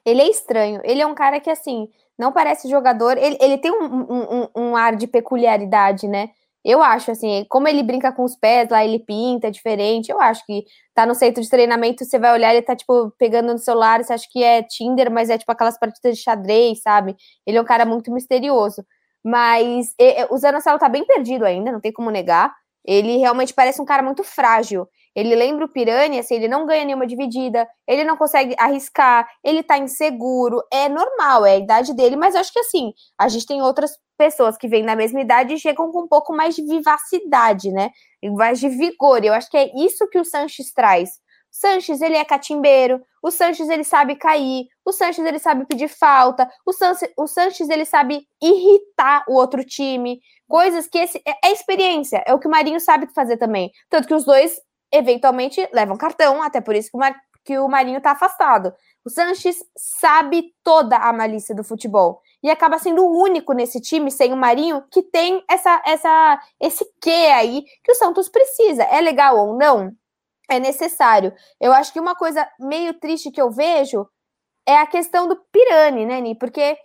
Ele 0.05 0.23
é 0.23 0.29
estranho. 0.29 0.81
Ele 0.85 1.01
é 1.01 1.07
um 1.07 1.15
cara 1.15 1.41
que, 1.41 1.51
assim, 1.51 1.89
não 2.19 2.33
parece 2.33 2.69
jogador. 2.69 3.17
Ele, 3.19 3.37
ele 3.41 3.59
tem 3.59 3.71
um, 3.73 3.85
um, 3.85 4.49
um, 4.57 4.77
ar 4.77 4.97
de 4.97 5.07
peculiaridade, 5.07 6.07
né? 6.09 6.31
Eu 6.65 6.83
acho, 6.83 7.11
assim, 7.11 7.45
como 7.51 7.69
ele 7.69 7.83
brinca 7.83 8.11
com 8.11 8.25
os 8.25 8.37
pés 8.37 8.71
lá, 8.71 8.85
ele 8.85 8.99
pinta, 8.99 9.51
diferente. 9.51 10.11
Eu 10.11 10.21
acho 10.21 10.45
que 10.47 10.65
tá 10.95 11.05
no 11.05 11.15
centro 11.15 11.43
de 11.43 11.51
treinamento, 11.51 12.05
você 12.05 12.19
vai 12.19 12.33
olhar, 12.33 12.53
ele 12.55 12.63
tá, 12.63 12.75
tipo, 12.75 13.11
pegando 13.19 13.53
no 13.53 13.59
celular, 13.59 14.03
você 14.03 14.15
acha 14.15 14.27
que 14.31 14.43
é 14.43 14.63
Tinder, 14.63 15.11
mas 15.11 15.29
é, 15.29 15.37
tipo, 15.37 15.53
aquelas 15.53 15.79
partidas 15.79 16.17
de 16.17 16.23
xadrez, 16.23 16.81
sabe? 16.83 17.17
Ele 17.47 17.59
é 17.59 17.61
um 17.61 17.65
cara 17.65 17.85
muito 17.85 18.11
misterioso. 18.13 18.85
Mas 19.23 19.95
e, 19.99 20.27
o 20.31 20.37
Zé 20.39 20.53
Marcelo 20.53 20.79
tá 20.79 20.89
bem 20.89 21.05
perdido 21.05 21.45
ainda, 21.45 21.73
não 21.73 21.81
tem 21.81 21.93
como 21.93 22.11
negar. 22.11 22.55
Ele 22.85 23.17
realmente 23.19 23.55
parece 23.55 23.81
um 23.81 23.85
cara 23.85 24.03
muito 24.03 24.23
frágil. 24.23 24.87
Ele 25.15 25.35
lembra 25.37 25.67
o 25.67 25.69
Piranha, 25.69 26.21
assim, 26.21 26.35
ele 26.35 26.49
não 26.49 26.67
ganha 26.67 26.85
nenhuma 26.85 27.07
dividida, 27.07 27.69
ele 27.87 28.03
não 28.05 28.17
consegue 28.17 28.55
arriscar, 28.59 29.29
ele 29.45 29.63
tá 29.63 29.79
inseguro. 29.79 30.61
É 30.73 30.89
normal, 30.89 31.47
é 31.47 31.53
a 31.53 31.59
idade 31.59 31.95
dele, 31.95 32.17
mas 32.17 32.35
eu 32.35 32.41
acho 32.41 32.53
que 32.53 32.59
assim, 32.59 32.93
a 33.19 33.29
gente 33.29 33.47
tem 33.47 33.63
outras 33.63 33.93
pessoas 34.17 34.57
que 34.57 34.69
vêm 34.69 34.83
na 34.83 34.97
mesma 34.97 35.21
idade 35.21 35.55
e 35.55 35.59
chegam 35.59 35.91
com 35.93 36.03
um 36.03 36.09
pouco 36.09 36.35
mais 36.35 36.55
de 36.57 36.65
vivacidade, 36.65 37.71
né? 37.71 37.91
Mais 38.37 38.59
de 38.59 38.69
vigor. 38.69 39.25
Eu 39.25 39.35
acho 39.35 39.51
que 39.51 39.57
é 39.57 39.71
isso 39.77 40.09
que 40.09 40.19
o 40.19 40.25
Sanches 40.25 40.73
traz. 40.73 41.11
O 41.11 41.57
Sanches, 41.57 42.01
ele 42.01 42.17
é 42.17 42.25
catimbeiro, 42.25 43.01
o 43.23 43.31
Sanches, 43.31 43.69
ele 43.69 43.85
sabe 43.85 44.17
cair, 44.17 44.67
o 44.85 44.91
Sanches, 44.91 45.25
ele 45.25 45.39
sabe 45.39 45.65
pedir 45.67 45.87
falta, 45.87 46.51
o, 46.67 46.73
Sanches, 46.73 47.09
o 47.17 47.29
Sanches, 47.29 47.71
ele 47.71 47.85
sabe 47.85 48.27
irritar 48.43 49.25
o 49.29 49.35
outro 49.35 49.65
time, 49.65 50.21
coisas 50.49 50.89
que 50.89 50.99
esse, 50.99 51.23
é, 51.25 51.49
é 51.49 51.53
experiência, 51.53 52.25
é 52.27 52.35
o 52.35 52.41
que 52.41 52.49
o 52.49 52.51
Marinho 52.51 52.81
sabe 52.81 53.07
fazer 53.15 53.37
também. 53.37 53.71
Tanto 53.89 54.09
que 54.09 54.15
os 54.15 54.25
dois 54.25 54.61
eventualmente 54.95 55.69
levam 55.73 55.97
cartão, 55.97 56.43
até 56.43 56.61
por 56.61 56.75
isso 56.75 56.91
que 56.91 56.97
o, 56.97 57.01
Mar, 57.01 57.15
que 57.45 57.59
o 57.59 57.69
Marinho 57.69 57.99
está 57.99 58.13
afastado. 58.13 58.73
O 59.05 59.11
Sanches 59.11 59.59
sabe 59.77 60.55
toda 60.63 60.97
a 60.97 61.13
malícia 61.13 61.55
do 61.55 61.65
futebol 61.65 62.23
e 62.43 62.51
acaba 62.51 62.79
sendo 62.79 63.05
o 63.05 63.23
único 63.23 63.53
nesse 63.53 63.81
time 63.81 64.11
sem 64.11 64.33
o 64.33 64.37
Marinho 64.37 64.83
que 64.91 65.03
tem 65.03 65.45
essa 65.51 65.83
essa 65.85 66.41
esse 66.61 66.85
quê 67.01 67.31
aí 67.35 67.65
que 67.83 67.93
o 67.93 67.95
Santos 67.95 68.29
precisa. 68.29 68.85
É 68.85 69.01
legal 69.01 69.37
ou 69.37 69.59
não? 69.59 69.93
É 70.49 70.59
necessário. 70.61 71.35
Eu 71.61 71.73
acho 71.73 71.93
que 71.93 72.01
uma 72.01 72.15
coisa 72.15 72.49
meio 72.61 72.95
triste 72.95 73.31
que 73.31 73.41
eu 73.41 73.51
vejo 73.51 74.07
é 74.67 74.77
a 74.77 74.87
questão 74.87 75.29
do 75.29 75.37
Pirani, 75.53 76.07
né, 76.07 76.21
Ni? 76.21 76.35
Porque 76.39 76.77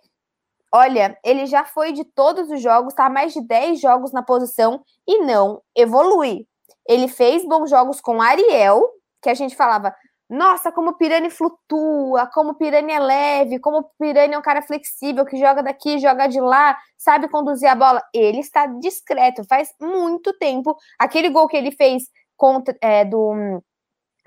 olha, 0.73 1.17
ele 1.23 1.45
já 1.45 1.65
foi 1.65 1.91
de 1.93 2.03
todos 2.03 2.49
os 2.49 2.61
jogos, 2.61 2.93
tá 2.93 3.09
mais 3.09 3.33
de 3.33 3.41
10 3.41 3.79
jogos 3.79 4.11
na 4.11 4.23
posição 4.23 4.83
e 5.07 5.19
não 5.19 5.61
evolui. 5.75 6.48
Ele 6.89 7.07
fez 7.07 7.45
bons 7.45 7.69
jogos 7.69 8.01
com 8.01 8.19
Ariel, 8.19 8.83
que 9.21 9.29
a 9.29 9.35
gente 9.35 9.55
falava, 9.55 9.95
Nossa, 10.27 10.71
como 10.71 10.89
o 10.89 10.97
Pirani 10.97 11.29
flutua, 11.29 12.27
como 12.33 12.51
o 12.51 12.55
Pirani 12.55 12.91
é 12.93 12.99
leve, 12.99 13.59
como 13.59 13.79
o 13.79 13.83
Pirani 13.99 14.33
é 14.33 14.37
um 14.37 14.41
cara 14.41 14.61
flexível 14.63 15.25
que 15.25 15.37
joga 15.37 15.61
daqui, 15.63 15.99
joga 15.99 16.27
de 16.27 16.41
lá, 16.41 16.77
sabe 16.97 17.29
conduzir 17.29 17.69
a 17.69 17.75
bola. 17.75 18.01
Ele 18.13 18.39
está 18.39 18.65
discreto, 18.67 19.43
faz 19.47 19.69
muito 19.79 20.33
tempo. 20.33 20.75
Aquele 20.99 21.29
gol 21.29 21.47
que 21.47 21.57
ele 21.57 21.71
fez 21.71 22.03
contra 22.35 22.75
é, 22.81 23.05
do 23.05 23.61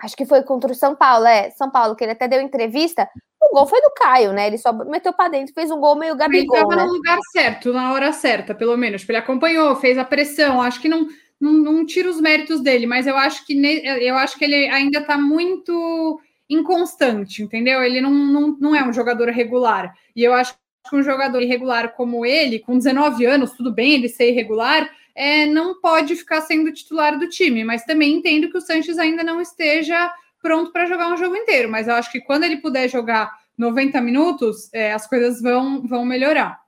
acho 0.03 0.17
que 0.17 0.27
foi 0.27 0.43
contra 0.43 0.73
o 0.73 0.75
São 0.75 0.97
Paulo, 0.97 1.27
é, 1.27 1.51
São 1.51 1.71
Paulo, 1.71 1.95
que 1.95 2.05
ele 2.05 2.13
até 2.13 2.27
deu 2.27 2.41
entrevista, 2.41 3.09
o 3.41 3.55
gol 3.55 3.67
foi 3.67 3.81
do 3.81 3.93
Caio, 3.95 4.33
né? 4.33 4.47
Ele 4.47 4.59
só 4.59 4.73
meteu 4.73 5.13
para 5.13 5.31
dentro, 5.31 5.55
fez 5.55 5.71
um 5.71 5.81
gol 5.81 5.97
meio 5.97 6.17
Gabigol, 6.17 6.57
Ele 6.57 6.65
estava 6.65 6.77
né? 6.77 6.85
no 6.85 6.93
lugar 6.93 7.19
certo, 7.33 7.73
na 7.73 7.93
hora 7.93 8.13
certa, 8.13 8.55
pelo 8.55 8.77
menos. 8.77 9.01
Tipo, 9.01 9.13
ele 9.13 9.19
acompanhou, 9.19 9.77
fez 9.77 9.99
a 9.99 10.05
pressão. 10.05 10.61
Acho 10.61 10.81
que 10.81 10.89
não, 10.89 11.07
não, 11.43 11.53
não 11.55 11.85
tira 11.85 12.09
os 12.09 12.21
méritos 12.21 12.61
dele, 12.61 12.87
mas 12.87 13.05
eu 13.05 13.17
acho 13.17 13.45
que 13.45 13.53
eu 13.53 14.15
acho 14.15 14.39
que 14.39 14.45
ele 14.45 14.69
ainda 14.69 15.01
está 15.01 15.19
muito 15.19 16.21
inconstante, 16.49 17.43
entendeu? 17.43 17.83
Ele 17.83 18.01
não, 18.01 18.13
não, 18.13 18.57
não 18.61 18.77
é 18.77 18.89
um 18.89 18.93
jogador 18.93 19.29
regular. 19.29 19.93
E 20.15 20.23
eu 20.23 20.33
acho 20.33 20.55
que 20.89 20.97
um 20.97 21.03
jogador 21.03 21.43
irregular 21.43 21.95
como 21.97 22.25
ele, 22.25 22.61
com 22.61 22.79
19 22.79 23.27
anos, 23.27 23.53
tudo 23.53 23.73
bem 23.73 23.95
ele 23.95 24.09
ser 24.09 24.31
irregular, 24.31 24.89
é, 25.17 25.45
não 25.47 25.81
pode 25.81 26.15
ficar 26.15 26.43
sendo 26.43 26.73
titular 26.73 27.19
do 27.19 27.29
time, 27.29 27.65
mas 27.65 27.85
também 27.85 28.15
entendo 28.15 28.49
que 28.49 28.59
o 28.59 28.61
Sanches 28.61 28.99
ainda 28.99 29.25
não 29.25 29.41
esteja 29.41 30.13
pronto 30.41 30.71
para 30.71 30.87
jogar 30.87 31.13
um 31.13 31.17
jogo 31.17 31.35
inteiro. 31.35 31.69
Mas 31.69 31.89
eu 31.89 31.95
acho 31.95 32.13
que 32.13 32.21
quando 32.21 32.45
ele 32.45 32.59
puder 32.59 32.89
jogar 32.89 33.33
90 33.59 34.01
minutos, 34.01 34.73
é, 34.73 34.93
as 34.93 35.09
coisas 35.09 35.43
vão, 35.43 35.83
vão 35.83 36.05
melhorar. 36.05 36.62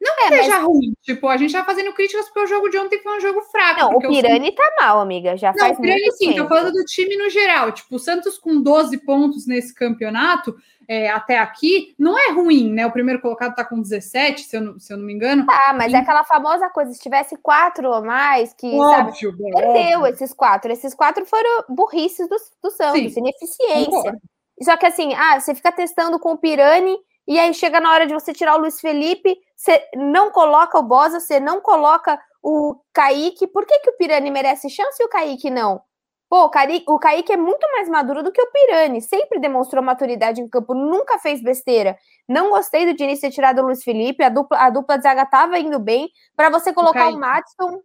Não 0.00 0.16
que 0.16 0.22
é, 0.22 0.42
seja 0.42 0.56
mas... 0.56 0.64
ruim, 0.64 0.92
tipo, 1.02 1.28
a 1.28 1.36
gente 1.36 1.52
tá 1.52 1.64
fazendo 1.64 1.92
críticas 1.92 2.26
porque 2.26 2.40
o 2.40 2.46
jogo 2.46 2.68
de 2.68 2.78
ontem 2.78 2.98
foi 3.00 3.16
um 3.16 3.20
jogo 3.20 3.42
fraco. 3.42 3.80
Não, 3.80 3.96
o 3.96 4.00
Pirani 4.00 4.48
o... 4.48 4.54
tá 4.54 4.72
mal, 4.80 5.00
amiga, 5.00 5.36
já 5.36 5.52
não, 5.52 5.58
faz 5.58 5.78
o 5.78 5.80
Pirani 5.80 6.12
sim, 6.12 6.32
tempo. 6.32 6.42
tô 6.42 6.48
falando 6.48 6.72
do 6.72 6.84
time 6.84 7.16
no 7.16 7.28
geral, 7.30 7.72
tipo, 7.72 7.96
o 7.96 7.98
Santos 7.98 8.38
com 8.38 8.60
12 8.60 8.98
pontos 8.98 9.46
nesse 9.46 9.74
campeonato, 9.74 10.56
é, 10.88 11.08
até 11.10 11.38
aqui, 11.38 11.94
não 11.98 12.18
é 12.18 12.32
ruim, 12.32 12.72
né? 12.72 12.86
O 12.86 12.92
primeiro 12.92 13.20
colocado 13.20 13.54
tá 13.54 13.64
com 13.64 13.80
17, 13.80 14.42
se 14.42 14.56
eu 14.56 14.60
não, 14.60 14.78
se 14.78 14.92
eu 14.92 14.96
não 14.96 15.04
me 15.04 15.12
engano. 15.12 15.46
Tá, 15.46 15.74
mas 15.76 15.92
e... 15.92 15.96
é 15.96 15.98
aquela 15.98 16.24
famosa 16.24 16.68
coisa, 16.70 16.92
se 16.92 17.00
tivesse 17.00 17.36
quatro 17.36 17.88
ou 17.88 18.04
mais, 18.04 18.52
que, 18.52 18.66
óbvio, 18.66 19.30
sabe, 19.30 19.42
bem, 19.42 19.52
perdeu 19.52 19.98
óbvio. 20.00 20.14
esses 20.14 20.32
quatro. 20.34 20.72
Esses 20.72 20.94
quatro 20.94 21.24
foram 21.24 21.64
burrices 21.68 22.28
do, 22.28 22.36
do 22.62 22.70
Santos, 22.70 23.14
sim. 23.14 23.20
ineficiência. 23.20 24.20
Só 24.60 24.76
que 24.76 24.86
assim, 24.86 25.14
ah, 25.14 25.40
você 25.40 25.54
fica 25.54 25.72
testando 25.72 26.18
com 26.18 26.32
o 26.32 26.38
Pirani 26.38 26.96
e 27.26 27.38
aí 27.38 27.52
chega 27.54 27.80
na 27.80 27.92
hora 27.92 28.06
de 28.06 28.14
você 28.14 28.32
tirar 28.32 28.56
o 28.56 28.60
Luiz 28.60 28.80
Felipe, 28.80 29.38
você 29.56 29.82
não 29.94 30.30
coloca 30.30 30.78
o 30.78 30.82
Bosa, 30.82 31.20
você 31.20 31.38
não 31.38 31.60
coloca 31.60 32.20
o 32.42 32.76
Kaique. 32.92 33.46
Por 33.46 33.64
que, 33.64 33.78
que 33.78 33.90
o 33.90 33.96
Pirani 33.96 34.30
merece 34.30 34.68
chance 34.68 35.00
e 35.00 35.06
o 35.06 35.08
Kaique 35.08 35.50
não? 35.50 35.80
Pô, 36.28 36.50
o 36.86 36.98
Kaique 36.98 37.32
é 37.32 37.36
muito 37.36 37.70
mais 37.72 37.88
maduro 37.90 38.22
do 38.22 38.32
que 38.32 38.40
o 38.40 38.50
Pirani, 38.50 39.02
sempre 39.02 39.38
demonstrou 39.38 39.82
maturidade 39.82 40.40
em 40.40 40.48
campo, 40.48 40.72
nunca 40.72 41.18
fez 41.18 41.42
besteira. 41.42 41.96
Não 42.26 42.48
gostei 42.50 42.86
do 42.86 42.94
Diniz 42.94 43.20
ter 43.20 43.30
tirado 43.30 43.58
o 43.58 43.66
Luiz 43.66 43.84
Felipe, 43.84 44.24
a 44.24 44.30
dupla, 44.30 44.58
a 44.58 44.70
dupla 44.70 44.96
de 44.96 45.02
zaga 45.02 45.26
tava 45.26 45.58
indo 45.58 45.78
bem. 45.78 46.08
Para 46.34 46.48
você 46.48 46.72
colocar 46.72 47.10
o, 47.10 47.16
o 47.16 47.20
Madison. 47.20 47.82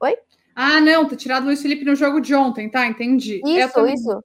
Oi? 0.00 0.16
Ah, 0.54 0.80
não, 0.80 1.08
tá 1.08 1.16
tirado 1.16 1.42
o 1.42 1.46
Luiz 1.46 1.60
Felipe 1.60 1.84
no 1.84 1.96
jogo 1.96 2.20
de 2.20 2.34
ontem, 2.34 2.70
tá? 2.70 2.86
Entendi. 2.86 3.42
Isso, 3.44 3.86
isso. 3.86 4.24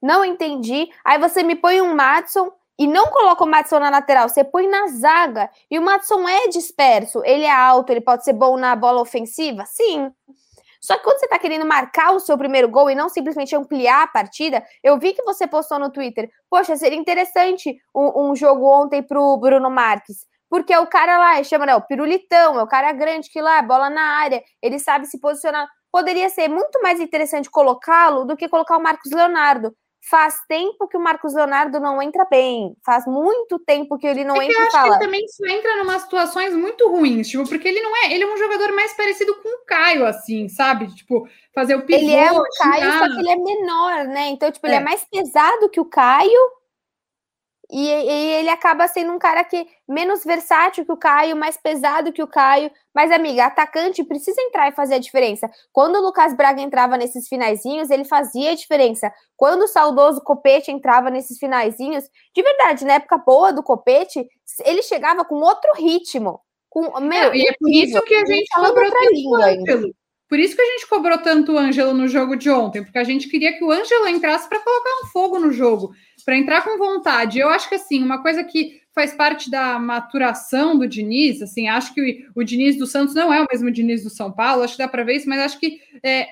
Não 0.00 0.24
entendi. 0.24 0.88
Aí 1.04 1.18
você 1.18 1.42
me 1.42 1.56
põe 1.56 1.82
um 1.82 1.94
Madison 1.94 2.50
e 2.78 2.86
não 2.86 3.06
coloca 3.06 3.42
o 3.42 3.46
Matson 3.46 3.80
na 3.80 3.90
lateral, 3.90 4.28
você 4.28 4.44
põe 4.44 4.68
na 4.68 4.86
zaga. 4.88 5.50
E 5.70 5.78
o 5.78 5.82
Matson 5.82 6.28
é 6.28 6.46
disperso, 6.48 7.22
ele 7.24 7.44
é 7.44 7.50
alto, 7.50 7.90
ele 7.90 8.00
pode 8.00 8.24
ser 8.24 8.32
bom 8.32 8.56
na 8.56 8.76
bola 8.76 9.00
ofensiva? 9.00 9.64
Sim. 9.66 10.12
Só 10.80 10.96
que 10.96 11.02
quando 11.02 11.18
você 11.18 11.26
está 11.26 11.38
querendo 11.38 11.66
marcar 11.66 12.12
o 12.12 12.20
seu 12.20 12.38
primeiro 12.38 12.68
gol 12.68 12.88
e 12.88 12.94
não 12.94 13.08
simplesmente 13.08 13.54
ampliar 13.56 14.04
a 14.04 14.06
partida, 14.06 14.62
eu 14.82 14.96
vi 14.96 15.12
que 15.12 15.24
você 15.24 15.46
postou 15.46 15.78
no 15.78 15.90
Twitter, 15.90 16.30
poxa, 16.48 16.76
seria 16.76 16.96
interessante 16.96 17.76
um, 17.94 18.30
um 18.30 18.36
jogo 18.36 18.64
ontem 18.64 19.02
para 19.02 19.20
o 19.20 19.36
Bruno 19.36 19.68
Marques. 19.70 20.26
Porque 20.48 20.72
é 20.72 20.78
o 20.78 20.86
cara 20.86 21.18
lá, 21.18 21.42
chama 21.42 21.66
né, 21.66 21.74
o 21.74 21.82
pirulitão, 21.82 22.58
é 22.58 22.62
o 22.62 22.66
cara 22.66 22.92
grande 22.92 23.28
que 23.28 23.40
lá, 23.40 23.60
bola 23.60 23.90
na 23.90 24.00
área, 24.00 24.42
ele 24.62 24.78
sabe 24.78 25.06
se 25.06 25.18
posicionar. 25.20 25.68
Poderia 25.90 26.30
ser 26.30 26.48
muito 26.48 26.80
mais 26.80 27.00
interessante 27.00 27.50
colocá-lo 27.50 28.24
do 28.24 28.36
que 28.36 28.48
colocar 28.48 28.76
o 28.76 28.82
Marcos 28.82 29.10
Leonardo. 29.10 29.74
Faz 30.10 30.36
tempo 30.48 30.88
que 30.88 30.96
o 30.96 31.00
Marcos 31.00 31.34
Leonardo 31.34 31.78
não 31.80 32.00
entra 32.00 32.24
bem. 32.24 32.74
Faz 32.84 33.06
muito 33.06 33.58
tempo 33.58 33.98
que 33.98 34.06
ele 34.06 34.24
não 34.24 34.40
é 34.40 34.46
entra 34.46 34.58
eu 34.58 34.62
acho 34.62 34.72
fala. 34.72 34.84
Que 34.84 34.94
ele 34.94 35.04
também 35.04 35.28
só 35.28 35.46
entra 35.46 35.70
em 35.72 35.82
umas 35.82 36.02
situações 36.02 36.54
muito 36.54 36.88
ruins, 36.88 37.28
tipo, 37.28 37.46
porque 37.48 37.68
ele 37.68 37.80
não 37.82 37.94
é, 38.04 38.14
ele 38.14 38.24
é 38.24 38.26
um 38.26 38.36
jogador 38.36 38.72
mais 38.72 38.94
parecido 38.94 39.34
com 39.42 39.48
o 39.48 39.66
Caio, 39.66 40.06
assim, 40.06 40.48
sabe? 40.48 40.94
Tipo, 40.94 41.28
fazer 41.54 41.74
o 41.74 41.82
pivô. 41.82 41.98
Ele 41.98 42.14
é 42.14 42.32
o 42.32 42.42
Caio, 42.58 42.92
só 42.92 43.04
que 43.06 43.18
ele 43.18 43.30
é 43.30 43.36
menor, 43.36 44.04
né? 44.06 44.28
Então, 44.28 44.50
tipo, 44.50 44.66
é. 44.66 44.70
ele 44.70 44.76
é 44.76 44.84
mais 44.84 45.04
pesado 45.04 45.68
que 45.68 45.80
o 45.80 45.84
Caio 45.84 46.57
e, 47.70 47.86
e, 47.86 48.32
ele 48.36 48.48
acaba 48.48 48.88
sendo 48.88 49.12
um 49.12 49.18
cara 49.18 49.44
que 49.44 49.66
menos 49.86 50.24
versátil 50.24 50.86
que 50.86 50.92
o 50.92 50.96
Caio, 50.96 51.36
mais 51.36 51.58
pesado 51.58 52.12
que 52.12 52.22
o 52.22 52.26
Caio. 52.26 52.70
Mas, 52.94 53.10
amiga, 53.10 53.44
atacante 53.44 54.02
precisa 54.02 54.40
entrar 54.40 54.68
e 54.68 54.74
fazer 54.74 54.94
a 54.94 54.98
diferença. 54.98 55.50
Quando 55.70 55.96
o 55.96 56.02
Lucas 56.02 56.34
Braga 56.34 56.62
entrava 56.62 56.96
nesses 56.96 57.28
finaizinhos, 57.28 57.90
ele 57.90 58.06
fazia 58.06 58.52
a 58.52 58.54
diferença. 58.54 59.12
Quando 59.36 59.62
o 59.62 59.68
saudoso 59.68 60.22
Copete 60.22 60.70
entrava 60.70 61.10
nesses 61.10 61.38
finaizinhos, 61.38 62.04
de 62.34 62.42
verdade, 62.42 62.86
na 62.86 62.94
época 62.94 63.18
boa 63.18 63.52
do 63.52 63.62
Copete, 63.62 64.26
ele 64.64 64.82
chegava 64.82 65.24
com 65.24 65.36
outro 65.36 65.72
ritmo. 65.74 66.40
Com, 66.70 66.98
meu, 67.00 67.34
e 67.34 67.46
é 67.46 67.52
por 67.58 67.70
isso 67.70 68.00
que 68.02 68.14
a 68.14 68.24
gente 68.24 68.48
cobrou 68.54 68.90
tanto 68.90 69.28
o 69.28 69.36
Ângelo. 69.36 69.94
Por 70.28 70.38
isso 70.38 70.54
que 70.54 70.60
a 70.60 70.72
gente 70.72 70.86
cobrou 70.86 71.16
tanto 71.18 71.52
o 71.52 71.58
Ângelo 71.58 71.94
no 71.94 72.06
jogo 72.06 72.36
de 72.36 72.50
ontem, 72.50 72.84
porque 72.84 72.98
a 72.98 73.04
gente 73.04 73.28
queria 73.28 73.56
que 73.56 73.64
o 73.64 73.70
Ângelo 73.70 74.08
entrasse 74.08 74.48
para 74.48 74.60
colocar 74.60 74.90
um 75.02 75.06
fogo 75.06 75.38
no 75.38 75.50
jogo 75.50 75.94
para 76.24 76.36
entrar 76.36 76.62
com 76.62 76.76
vontade. 76.76 77.38
Eu 77.38 77.48
acho 77.48 77.68
que 77.68 77.76
assim, 77.76 78.02
uma 78.02 78.20
coisa 78.20 78.44
que 78.44 78.82
faz 78.94 79.14
parte 79.14 79.50
da 79.50 79.78
maturação 79.78 80.76
do 80.76 80.86
Diniz, 80.86 81.40
assim, 81.40 81.68
acho 81.68 81.94
que 81.94 82.28
o, 82.34 82.40
o 82.40 82.44
Diniz 82.44 82.76
do 82.76 82.86
Santos 82.86 83.14
não 83.14 83.32
é 83.32 83.40
o 83.40 83.46
mesmo 83.50 83.70
Diniz 83.70 84.02
do 84.02 84.10
São 84.10 84.30
Paulo, 84.30 84.62
acho 84.62 84.74
que 84.74 84.82
dá 84.82 84.88
para 84.88 85.04
ver 85.04 85.16
isso, 85.16 85.28
mas 85.28 85.40
acho 85.40 85.58
que 85.58 85.80
é, 86.02 86.28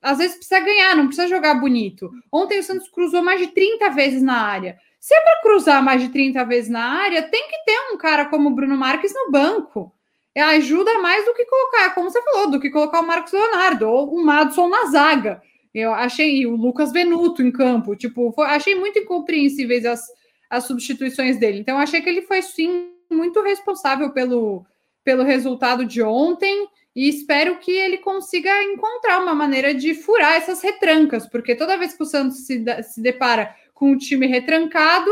às 0.00 0.18
vezes 0.18 0.36
precisa 0.36 0.60
ganhar, 0.60 0.96
não 0.96 1.06
precisa 1.06 1.28
jogar 1.28 1.54
bonito. 1.54 2.10
Ontem 2.30 2.58
o 2.58 2.62
Santos 2.62 2.88
cruzou 2.88 3.22
mais 3.22 3.40
de 3.40 3.48
30 3.48 3.90
vezes 3.90 4.22
na 4.22 4.40
área. 4.40 4.78
Se 4.98 5.14
é 5.14 5.20
para 5.20 5.42
cruzar 5.42 5.82
mais 5.82 6.00
de 6.00 6.08
30 6.08 6.44
vezes 6.44 6.70
na 6.70 6.84
área, 6.84 7.22
tem 7.22 7.48
que 7.48 7.64
ter 7.64 7.92
um 7.92 7.96
cara 7.96 8.26
como 8.26 8.48
o 8.48 8.54
Bruno 8.54 8.76
Marques 8.76 9.12
no 9.12 9.30
banco. 9.30 9.92
Ajuda 10.36 11.00
mais 11.00 11.24
do 11.24 11.34
que 11.34 11.44
colocar, 11.44 11.94
como 11.94 12.10
você 12.10 12.22
falou, 12.22 12.50
do 12.50 12.60
que 12.60 12.70
colocar 12.70 13.00
o 13.00 13.06
Marcos 13.06 13.32
Leonardo 13.32 13.88
ou 13.88 14.14
o 14.14 14.24
Madison 14.24 14.68
na 14.68 14.86
zaga. 14.86 15.42
Eu 15.74 15.92
achei 15.92 16.46
o 16.46 16.56
Lucas 16.56 16.92
Venuto 16.92 17.42
em 17.42 17.50
campo, 17.50 17.96
tipo, 17.96 18.32
foi, 18.32 18.46
achei 18.46 18.74
muito 18.74 18.98
incompreensíveis 18.98 19.84
as, 19.84 20.06
as 20.50 20.64
substituições 20.64 21.38
dele. 21.38 21.58
Então, 21.58 21.78
achei 21.78 22.00
que 22.00 22.08
ele 22.08 22.22
foi 22.22 22.42
sim 22.42 22.90
muito 23.10 23.42
responsável 23.42 24.10
pelo, 24.10 24.66
pelo 25.04 25.22
resultado 25.22 25.84
de 25.84 26.02
ontem 26.02 26.68
e 26.94 27.08
espero 27.08 27.58
que 27.58 27.70
ele 27.70 27.98
consiga 27.98 28.50
encontrar 28.64 29.20
uma 29.20 29.34
maneira 29.34 29.74
de 29.74 29.94
furar 29.94 30.34
essas 30.34 30.62
retrancas, 30.62 31.26
porque 31.26 31.54
toda 31.54 31.78
vez 31.78 31.94
que 31.94 32.02
o 32.02 32.06
Santos 32.06 32.46
se, 32.46 32.62
se 32.82 33.00
depara 33.00 33.54
com 33.72 33.92
um 33.92 33.96
time 33.96 34.26
retrancado, 34.26 35.10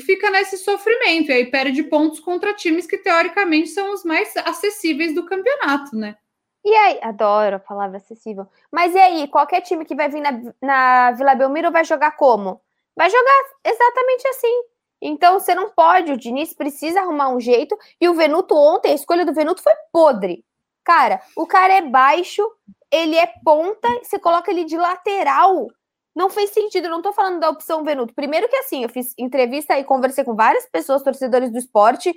fica 0.00 0.30
nesse 0.30 0.58
sofrimento 0.58 1.30
e 1.30 1.32
aí 1.32 1.50
perde 1.50 1.82
pontos 1.84 2.20
contra 2.20 2.54
times 2.54 2.86
que 2.86 2.98
teoricamente 2.98 3.68
são 3.68 3.92
os 3.92 4.04
mais 4.04 4.36
acessíveis 4.38 5.14
do 5.14 5.24
campeonato, 5.24 5.94
né? 5.96 6.16
E 6.64 6.74
aí, 6.74 6.98
adoro 7.00 7.56
a 7.56 7.60
palavra 7.60 7.98
acessível. 7.98 8.48
Mas 8.72 8.92
e 8.92 8.98
aí, 8.98 9.28
qualquer 9.28 9.60
time 9.60 9.84
que 9.84 9.94
vai 9.94 10.08
vir 10.08 10.20
na, 10.20 10.32
na 10.60 11.12
Vila 11.12 11.36
Belmiro 11.36 11.70
vai 11.70 11.84
jogar 11.84 12.16
como? 12.16 12.60
Vai 12.96 13.08
jogar 13.08 13.42
exatamente 13.64 14.26
assim. 14.28 14.62
Então 15.00 15.38
você 15.38 15.54
não 15.54 15.70
pode, 15.70 16.10
o 16.10 16.16
Diniz 16.16 16.52
precisa 16.54 17.00
arrumar 17.00 17.28
um 17.28 17.38
jeito. 17.38 17.78
E 18.00 18.08
o 18.08 18.14
Venuto 18.14 18.56
ontem, 18.56 18.90
a 18.90 18.94
escolha 18.94 19.24
do 19.24 19.32
Venuto 19.32 19.62
foi 19.62 19.72
podre. 19.92 20.44
Cara, 20.82 21.20
o 21.36 21.46
cara 21.46 21.74
é 21.74 21.82
baixo, 21.82 22.42
ele 22.90 23.16
é 23.16 23.26
ponta, 23.44 23.88
você 24.02 24.18
coloca 24.18 24.50
ele 24.50 24.64
de 24.64 24.76
lateral. 24.76 25.68
Não 26.16 26.30
fez 26.30 26.50
sentido, 26.50 26.86
eu 26.86 26.90
não 26.90 27.02
tô 27.02 27.12
falando 27.12 27.38
da 27.38 27.50
opção 27.50 27.84
Venuto. 27.84 28.14
Primeiro 28.14 28.48
que 28.48 28.56
assim, 28.56 28.82
eu 28.82 28.88
fiz 28.88 29.14
entrevista 29.18 29.78
e 29.78 29.84
conversei 29.84 30.24
com 30.24 30.34
várias 30.34 30.66
pessoas, 30.66 31.02
torcedores 31.02 31.52
do 31.52 31.58
esporte, 31.58 32.12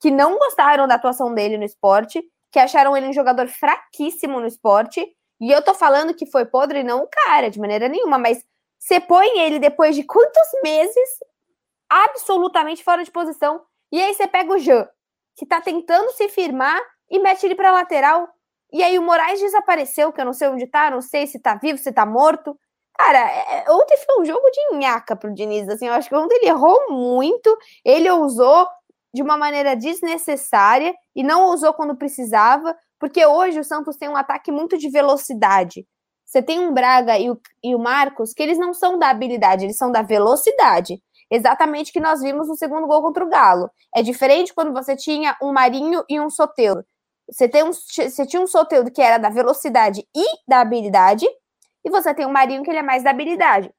que 0.00 0.10
não 0.10 0.38
gostaram 0.38 0.86
da 0.86 0.96
atuação 0.96 1.34
dele 1.34 1.56
no 1.56 1.64
esporte 1.64 2.22
que 2.50 2.58
acharam 2.58 2.96
ele 2.96 3.06
um 3.06 3.12
jogador 3.12 3.48
fraquíssimo 3.48 4.40
no 4.40 4.46
esporte. 4.46 5.06
E 5.40 5.50
eu 5.50 5.62
tô 5.62 5.74
falando 5.74 6.14
que 6.14 6.26
foi 6.26 6.44
podre, 6.44 6.82
não 6.82 7.02
o 7.02 7.08
cara, 7.08 7.50
de 7.50 7.60
maneira 7.60 7.88
nenhuma, 7.88 8.18
mas 8.18 8.44
você 8.78 9.00
põe 9.00 9.38
ele 9.38 9.58
depois 9.58 9.94
de 9.94 10.02
quantos 10.02 10.48
meses 10.62 11.08
absolutamente 11.88 12.82
fora 12.82 13.04
de 13.04 13.10
posição. 13.10 13.62
E 13.92 14.00
aí 14.00 14.14
você 14.14 14.26
pega 14.26 14.52
o 14.52 14.58
Jean, 14.58 14.88
que 15.36 15.46
tá 15.46 15.60
tentando 15.60 16.10
se 16.12 16.28
firmar 16.28 16.80
e 17.10 17.18
mete 17.18 17.44
ele 17.44 17.54
pra 17.54 17.72
lateral. 17.72 18.28
E 18.72 18.82
aí 18.82 18.98
o 18.98 19.02
Moraes 19.02 19.40
desapareceu, 19.40 20.12
que 20.12 20.20
eu 20.20 20.24
não 20.24 20.32
sei 20.32 20.48
onde 20.48 20.66
tá, 20.66 20.90
não 20.90 21.00
sei 21.00 21.26
se 21.26 21.38
tá 21.38 21.54
vivo, 21.54 21.78
se 21.78 21.92
tá 21.92 22.04
morto. 22.04 22.58
Cara, 22.98 23.18
é, 23.18 23.64
é 23.64 23.70
ontem 23.70 23.96
foi 23.98 24.20
um 24.20 24.24
jogo 24.24 24.50
de 24.50 24.76
nhaca 24.76 25.14
pro 25.14 25.32
Diniz, 25.32 25.68
assim, 25.68 25.86
eu 25.86 25.94
acho 25.94 26.08
que 26.08 26.16
ontem 26.16 26.34
ele 26.36 26.48
errou 26.48 26.90
muito, 26.90 27.56
ele 27.84 28.10
ousou 28.10 28.66
de 29.14 29.22
uma 29.22 29.36
maneira 29.38 29.76
desnecessária 29.76 30.92
e 31.14 31.22
não 31.22 31.46
usou 31.46 31.72
quando 31.72 31.96
precisava, 31.96 32.76
porque 32.98 33.24
hoje 33.24 33.60
o 33.60 33.64
Santos 33.64 33.96
tem 33.96 34.08
um 34.08 34.16
ataque 34.16 34.50
muito 34.50 34.76
de 34.76 34.90
velocidade. 34.90 35.86
Você 36.26 36.42
tem 36.42 36.60
um 36.60 36.74
Braga 36.74 37.16
e 37.18 37.30
o, 37.30 37.40
e 37.62 37.74
o 37.74 37.78
Marcos 37.78 38.34
que 38.34 38.42
eles 38.42 38.58
não 38.58 38.74
são 38.74 38.98
da 38.98 39.10
habilidade, 39.10 39.64
eles 39.64 39.78
são 39.78 39.92
da 39.92 40.02
velocidade. 40.02 41.00
Exatamente 41.30 41.92
que 41.92 42.00
nós 42.00 42.20
vimos 42.20 42.48
no 42.48 42.56
segundo 42.56 42.86
gol 42.86 43.00
contra 43.00 43.24
o 43.24 43.28
Galo. 43.28 43.70
É 43.94 44.02
diferente 44.02 44.52
quando 44.52 44.72
você 44.72 44.96
tinha 44.96 45.36
um 45.42 45.52
Marinho 45.52 46.04
e 46.08 46.20
um 46.20 46.28
Soteudo. 46.28 46.84
Você, 47.30 47.48
tem 47.48 47.62
um, 47.62 47.72
você 47.72 48.26
tinha 48.26 48.42
um 48.42 48.46
Soteudo 48.46 48.90
que 48.90 49.00
era 49.02 49.18
da 49.18 49.28
velocidade 49.28 50.06
e 50.14 50.24
da 50.48 50.60
habilidade, 50.60 51.26
e 51.84 51.90
você 51.90 52.14
tem 52.14 52.26
um 52.26 52.32
Marinho 52.32 52.62
que 52.62 52.70
ele 52.70 52.78
é 52.78 52.82
mais 52.82 53.02
da 53.02 53.10
habilidade. 53.10 53.72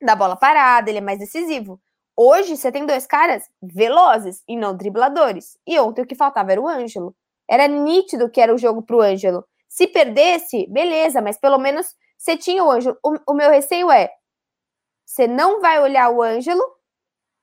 Da 0.00 0.16
bola 0.16 0.36
parada, 0.36 0.90
ele 0.90 0.98
é 0.98 1.02
mais 1.02 1.18
decisivo. 1.18 1.80
Hoje 2.16 2.56
você 2.56 2.70
tem 2.70 2.84
dois 2.84 3.06
caras 3.06 3.48
velozes 3.62 4.42
e 4.46 4.56
não 4.56 4.76
dribladores. 4.76 5.58
E 5.66 5.78
ontem 5.78 6.02
o 6.02 6.06
que 6.06 6.14
faltava 6.14 6.52
era 6.52 6.60
o 6.60 6.68
Ângelo. 6.68 7.14
Era 7.48 7.66
nítido 7.66 8.30
que 8.30 8.40
era 8.40 8.54
o 8.54 8.58
jogo 8.58 8.82
pro 8.82 9.00
Ângelo. 9.00 9.44
Se 9.68 9.86
perdesse, 9.86 10.66
beleza, 10.68 11.22
mas 11.22 11.38
pelo 11.38 11.58
menos 11.58 11.94
você 12.18 12.36
tinha 12.36 12.62
o 12.62 12.70
Ângelo. 12.70 12.96
O, 13.02 13.32
o 13.32 13.34
meu 13.34 13.50
receio 13.50 13.90
é: 13.90 14.10
você 15.04 15.26
não 15.26 15.60
vai 15.60 15.80
olhar 15.80 16.10
o 16.10 16.22
Ângelo, 16.22 16.62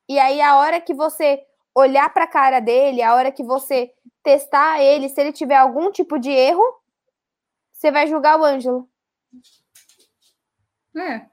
e 0.08 0.18
aí 0.20 0.42
a 0.42 0.58
hora 0.58 0.80
que 0.82 0.94
você 0.94 1.44
olhar 1.76 2.12
para 2.14 2.26
a 2.26 2.28
cara 2.28 2.60
dele, 2.60 3.02
a 3.02 3.16
hora 3.16 3.32
que 3.32 3.44
você 3.44 3.92
testar 4.24 4.82
ele, 4.82 5.10
se 5.10 5.20
ele 5.20 5.32
tiver 5.32 5.56
algum 5.56 5.92
tipo 5.92 6.20
de 6.20 6.32
erro, 6.32 6.64
você 7.74 7.92
vai 7.92 8.08
julgar 8.08 8.40
o 8.40 8.44
Ângelo. 8.44 8.90
É, 11.00 11.26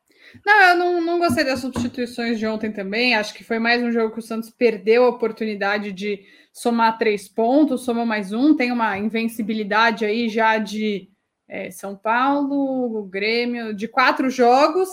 não, 0.44 0.62
eu 0.62 0.76
não, 0.76 1.00
não 1.00 1.18
gostei 1.18 1.44
das 1.44 1.60
substituições 1.60 2.38
de 2.38 2.46
ontem 2.46 2.72
também. 2.72 3.14
Acho 3.14 3.34
que 3.34 3.44
foi 3.44 3.58
mais 3.58 3.82
um 3.82 3.90
jogo 3.90 4.12
que 4.12 4.20
o 4.20 4.22
Santos 4.22 4.50
perdeu 4.50 5.04
a 5.04 5.10
oportunidade 5.10 5.92
de 5.92 6.24
somar 6.52 6.98
três 6.98 7.28
pontos, 7.28 7.84
somou 7.84 8.06
mais 8.06 8.32
um, 8.32 8.56
tem 8.56 8.72
uma 8.72 8.96
invencibilidade 8.98 10.04
aí 10.04 10.28
já 10.28 10.58
de 10.58 11.10
é, 11.48 11.70
São 11.70 11.94
Paulo, 11.96 13.04
Grêmio, 13.04 13.74
de 13.74 13.86
quatro 13.86 14.30
jogos. 14.30 14.88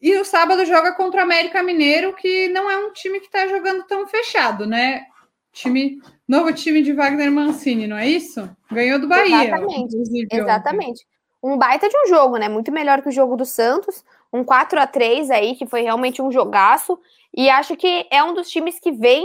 E 0.00 0.16
o 0.16 0.24
sábado 0.24 0.64
joga 0.64 0.92
contra 0.92 1.20
o 1.20 1.24
América 1.24 1.62
Mineiro, 1.62 2.14
que 2.14 2.48
não 2.48 2.70
é 2.70 2.76
um 2.76 2.92
time 2.92 3.20
que 3.20 3.26
está 3.26 3.46
jogando 3.46 3.84
tão 3.84 4.06
fechado, 4.06 4.66
né? 4.66 5.06
Time, 5.52 6.00
novo 6.26 6.52
time 6.52 6.82
de 6.82 6.92
Wagner 6.92 7.30
Mancini, 7.30 7.86
não 7.86 7.96
é 7.96 8.08
isso? 8.08 8.48
Ganhou 8.70 8.98
do 8.98 9.06
Bahia. 9.06 9.44
Exatamente. 9.44 9.96
Exatamente. 10.30 11.06
Um 11.42 11.58
baita 11.58 11.88
de 11.88 11.96
um 11.96 12.06
jogo, 12.06 12.36
né? 12.36 12.48
Muito 12.48 12.70
melhor 12.70 13.02
que 13.02 13.08
o 13.08 13.12
jogo 13.12 13.36
do 13.36 13.44
Santos 13.44 14.04
um 14.32 14.42
4 14.42 14.80
a 14.80 14.86
3 14.86 15.30
aí, 15.30 15.54
que 15.54 15.66
foi 15.66 15.82
realmente 15.82 16.22
um 16.22 16.32
jogaço. 16.32 16.98
E 17.36 17.50
acho 17.50 17.76
que 17.76 18.06
é 18.10 18.24
um 18.24 18.32
dos 18.32 18.48
times 18.48 18.78
que 18.78 18.90
vem 18.90 19.24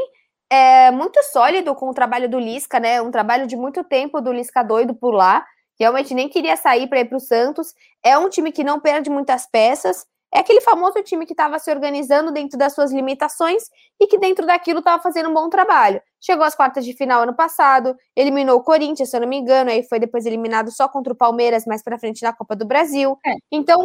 é, 0.49 0.91
muito 0.91 1.21
sólido 1.23 1.73
com 1.73 1.89
o 1.89 1.93
trabalho 1.93 2.29
do 2.29 2.39
Lisca, 2.39 2.79
né? 2.79 3.01
Um 3.01 3.11
trabalho 3.11 3.47
de 3.47 3.55
muito 3.55 3.83
tempo 3.83 4.19
do 4.19 4.33
Lisca 4.33 4.63
doido 4.63 4.93
por 4.93 5.11
lá. 5.11 5.45
Realmente 5.79 6.13
nem 6.13 6.27
queria 6.27 6.57
sair 6.57 6.87
para 6.87 6.99
ir 6.99 7.05
para 7.05 7.17
o 7.17 7.21
Santos. 7.21 7.73
É 8.03 8.17
um 8.17 8.29
time 8.29 8.51
que 8.51 8.63
não 8.63 8.79
perde 8.79 9.09
muitas 9.09 9.45
peças. 9.45 10.05
É 10.33 10.39
aquele 10.39 10.61
famoso 10.61 11.01
time 11.03 11.25
que 11.25 11.33
estava 11.33 11.57
se 11.57 11.71
organizando 11.71 12.31
dentro 12.31 12.57
das 12.57 12.73
suas 12.73 12.91
limitações 12.91 13.63
e 13.99 14.07
que 14.07 14.17
dentro 14.17 14.45
daquilo 14.45 14.79
estava 14.79 15.01
fazendo 15.01 15.29
um 15.29 15.33
bom 15.33 15.49
trabalho. 15.49 16.01
Chegou 16.19 16.43
às 16.43 16.55
quartas 16.55 16.83
de 16.83 16.93
final 16.93 17.21
ano 17.21 17.35
passado, 17.35 17.95
eliminou 18.15 18.57
o 18.57 18.63
Corinthians, 18.63 19.09
se 19.09 19.15
eu 19.15 19.21
não 19.21 19.27
me 19.27 19.37
engano, 19.37 19.69
aí 19.69 19.83
foi 19.83 19.99
depois 19.99 20.25
eliminado 20.25 20.69
só 20.71 20.87
contra 20.87 21.13
o 21.13 21.15
Palmeiras 21.15 21.65
mais 21.65 21.81
para 21.81 21.97
frente 21.97 22.23
na 22.23 22.33
Copa 22.33 22.55
do 22.55 22.65
Brasil. 22.65 23.17
É. 23.25 23.33
Então, 23.51 23.83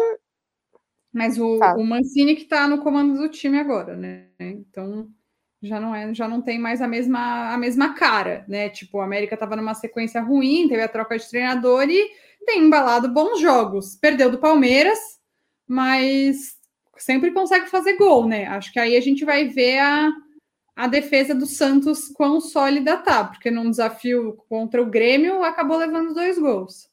mas 1.13 1.39
o, 1.39 1.59
o 1.77 1.85
Mancini 1.85 2.35
que 2.35 2.43
está 2.43 2.67
no 2.67 2.79
comando 2.79 3.19
do 3.19 3.29
time 3.29 3.59
agora, 3.59 3.95
né? 3.95 4.29
Então 4.41 5.09
já 5.63 5.79
não 5.79 5.95
é, 5.95 6.13
já 6.15 6.27
não 6.27 6.41
tem 6.41 6.59
mais 6.59 6.81
a 6.81 6.89
mesma 6.89 7.53
a 7.53 7.59
mesma 7.59 7.95
cara, 7.95 8.45
né? 8.49 8.71
Tipo, 8.71 8.99
o 8.99 9.03
América 9.03 9.35
estava 9.35 9.55
numa 9.55 9.75
sequência 9.75 10.23
ruim, 10.23 10.69
teve 10.69 10.83
a 10.83 10.89
troca 10.89 11.17
de 11.19 11.29
treinador 11.29 11.89
e 11.89 12.11
tem 12.47 12.65
embalado 12.65 13.13
bons 13.13 13.41
jogos. 13.41 13.95
Perdeu 13.97 14.31
do 14.31 14.39
Palmeiras, 14.39 14.99
mas 15.67 16.57
sempre 16.99 17.33
consegue 17.33 17.67
fazer 17.67 17.97
gol, 17.97 18.27
né? 18.27 18.47
Acho 18.47 18.73
que 18.73 18.79
aí 18.79 18.97
a 18.97 19.01
gente 19.01 19.25
vai 19.25 19.49
ver 19.49 19.79
a, 19.81 20.11
a 20.77 20.87
defesa 20.87 21.35
do 21.35 21.47
Santos 21.47 22.09
quão 22.09 22.41
sólida 22.41 22.97
tá, 22.97 23.25
porque 23.25 23.51
num 23.51 23.71
desafio 23.71 24.37
contra 24.49 24.81
o 24.81 24.87
Grêmio 24.87 25.43
acabou 25.43 25.77
levando 25.77 26.15
dois 26.15 26.39
gols. 26.39 26.91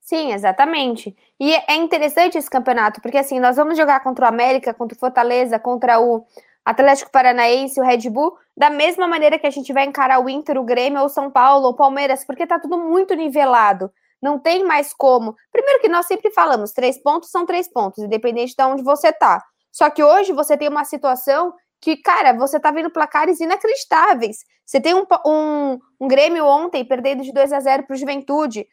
Sim, 0.00 0.32
exatamente. 0.32 1.14
E 1.38 1.52
é 1.52 1.76
interessante 1.76 2.38
esse 2.38 2.48
campeonato, 2.48 3.00
porque 3.02 3.18
assim, 3.18 3.38
nós 3.38 3.56
vamos 3.56 3.76
jogar 3.76 4.00
contra 4.00 4.24
o 4.24 4.28
América, 4.28 4.72
contra 4.72 4.96
o 4.96 4.98
Fortaleza, 4.98 5.58
contra 5.58 6.00
o 6.00 6.24
Atlético 6.64 7.10
Paranaense, 7.10 7.80
o 7.80 7.84
Red 7.84 8.08
Bull, 8.10 8.36
da 8.56 8.70
mesma 8.70 9.06
maneira 9.06 9.38
que 9.38 9.46
a 9.46 9.50
gente 9.50 9.72
vai 9.72 9.84
encarar 9.84 10.18
o 10.18 10.28
Inter, 10.28 10.58
o 10.58 10.64
Grêmio, 10.64 11.02
ou 11.02 11.08
São 11.08 11.30
Paulo, 11.30 11.66
ou 11.66 11.74
Palmeiras, 11.74 12.24
porque 12.24 12.46
tá 12.46 12.58
tudo 12.58 12.78
muito 12.78 13.14
nivelado. 13.14 13.92
Não 14.20 14.38
tem 14.38 14.64
mais 14.64 14.92
como. 14.92 15.36
Primeiro 15.52 15.80
que 15.80 15.88
nós 15.88 16.06
sempre 16.06 16.30
falamos, 16.30 16.72
três 16.72 17.00
pontos 17.00 17.30
são 17.30 17.46
três 17.46 17.68
pontos, 17.68 18.02
independente 18.02 18.54
de 18.56 18.64
onde 18.64 18.82
você 18.82 19.12
tá. 19.12 19.42
Só 19.70 19.88
que 19.90 20.02
hoje 20.02 20.32
você 20.32 20.56
tem 20.56 20.68
uma 20.68 20.84
situação 20.84 21.54
que, 21.80 21.96
cara, 21.96 22.32
você 22.32 22.58
tá 22.58 22.70
vendo 22.70 22.90
placares 22.90 23.40
inacreditáveis. 23.40 24.38
Você 24.66 24.80
tem 24.80 24.94
um, 24.94 25.06
um, 25.24 25.78
um 26.00 26.08
Grêmio 26.08 26.44
ontem 26.44 26.84
perdendo 26.84 27.22
de 27.22 27.32
2 27.32 27.52
a 27.52 27.60
0 27.60 27.84
para 27.84 27.94
o 27.94 27.96
Juventude 27.96 28.66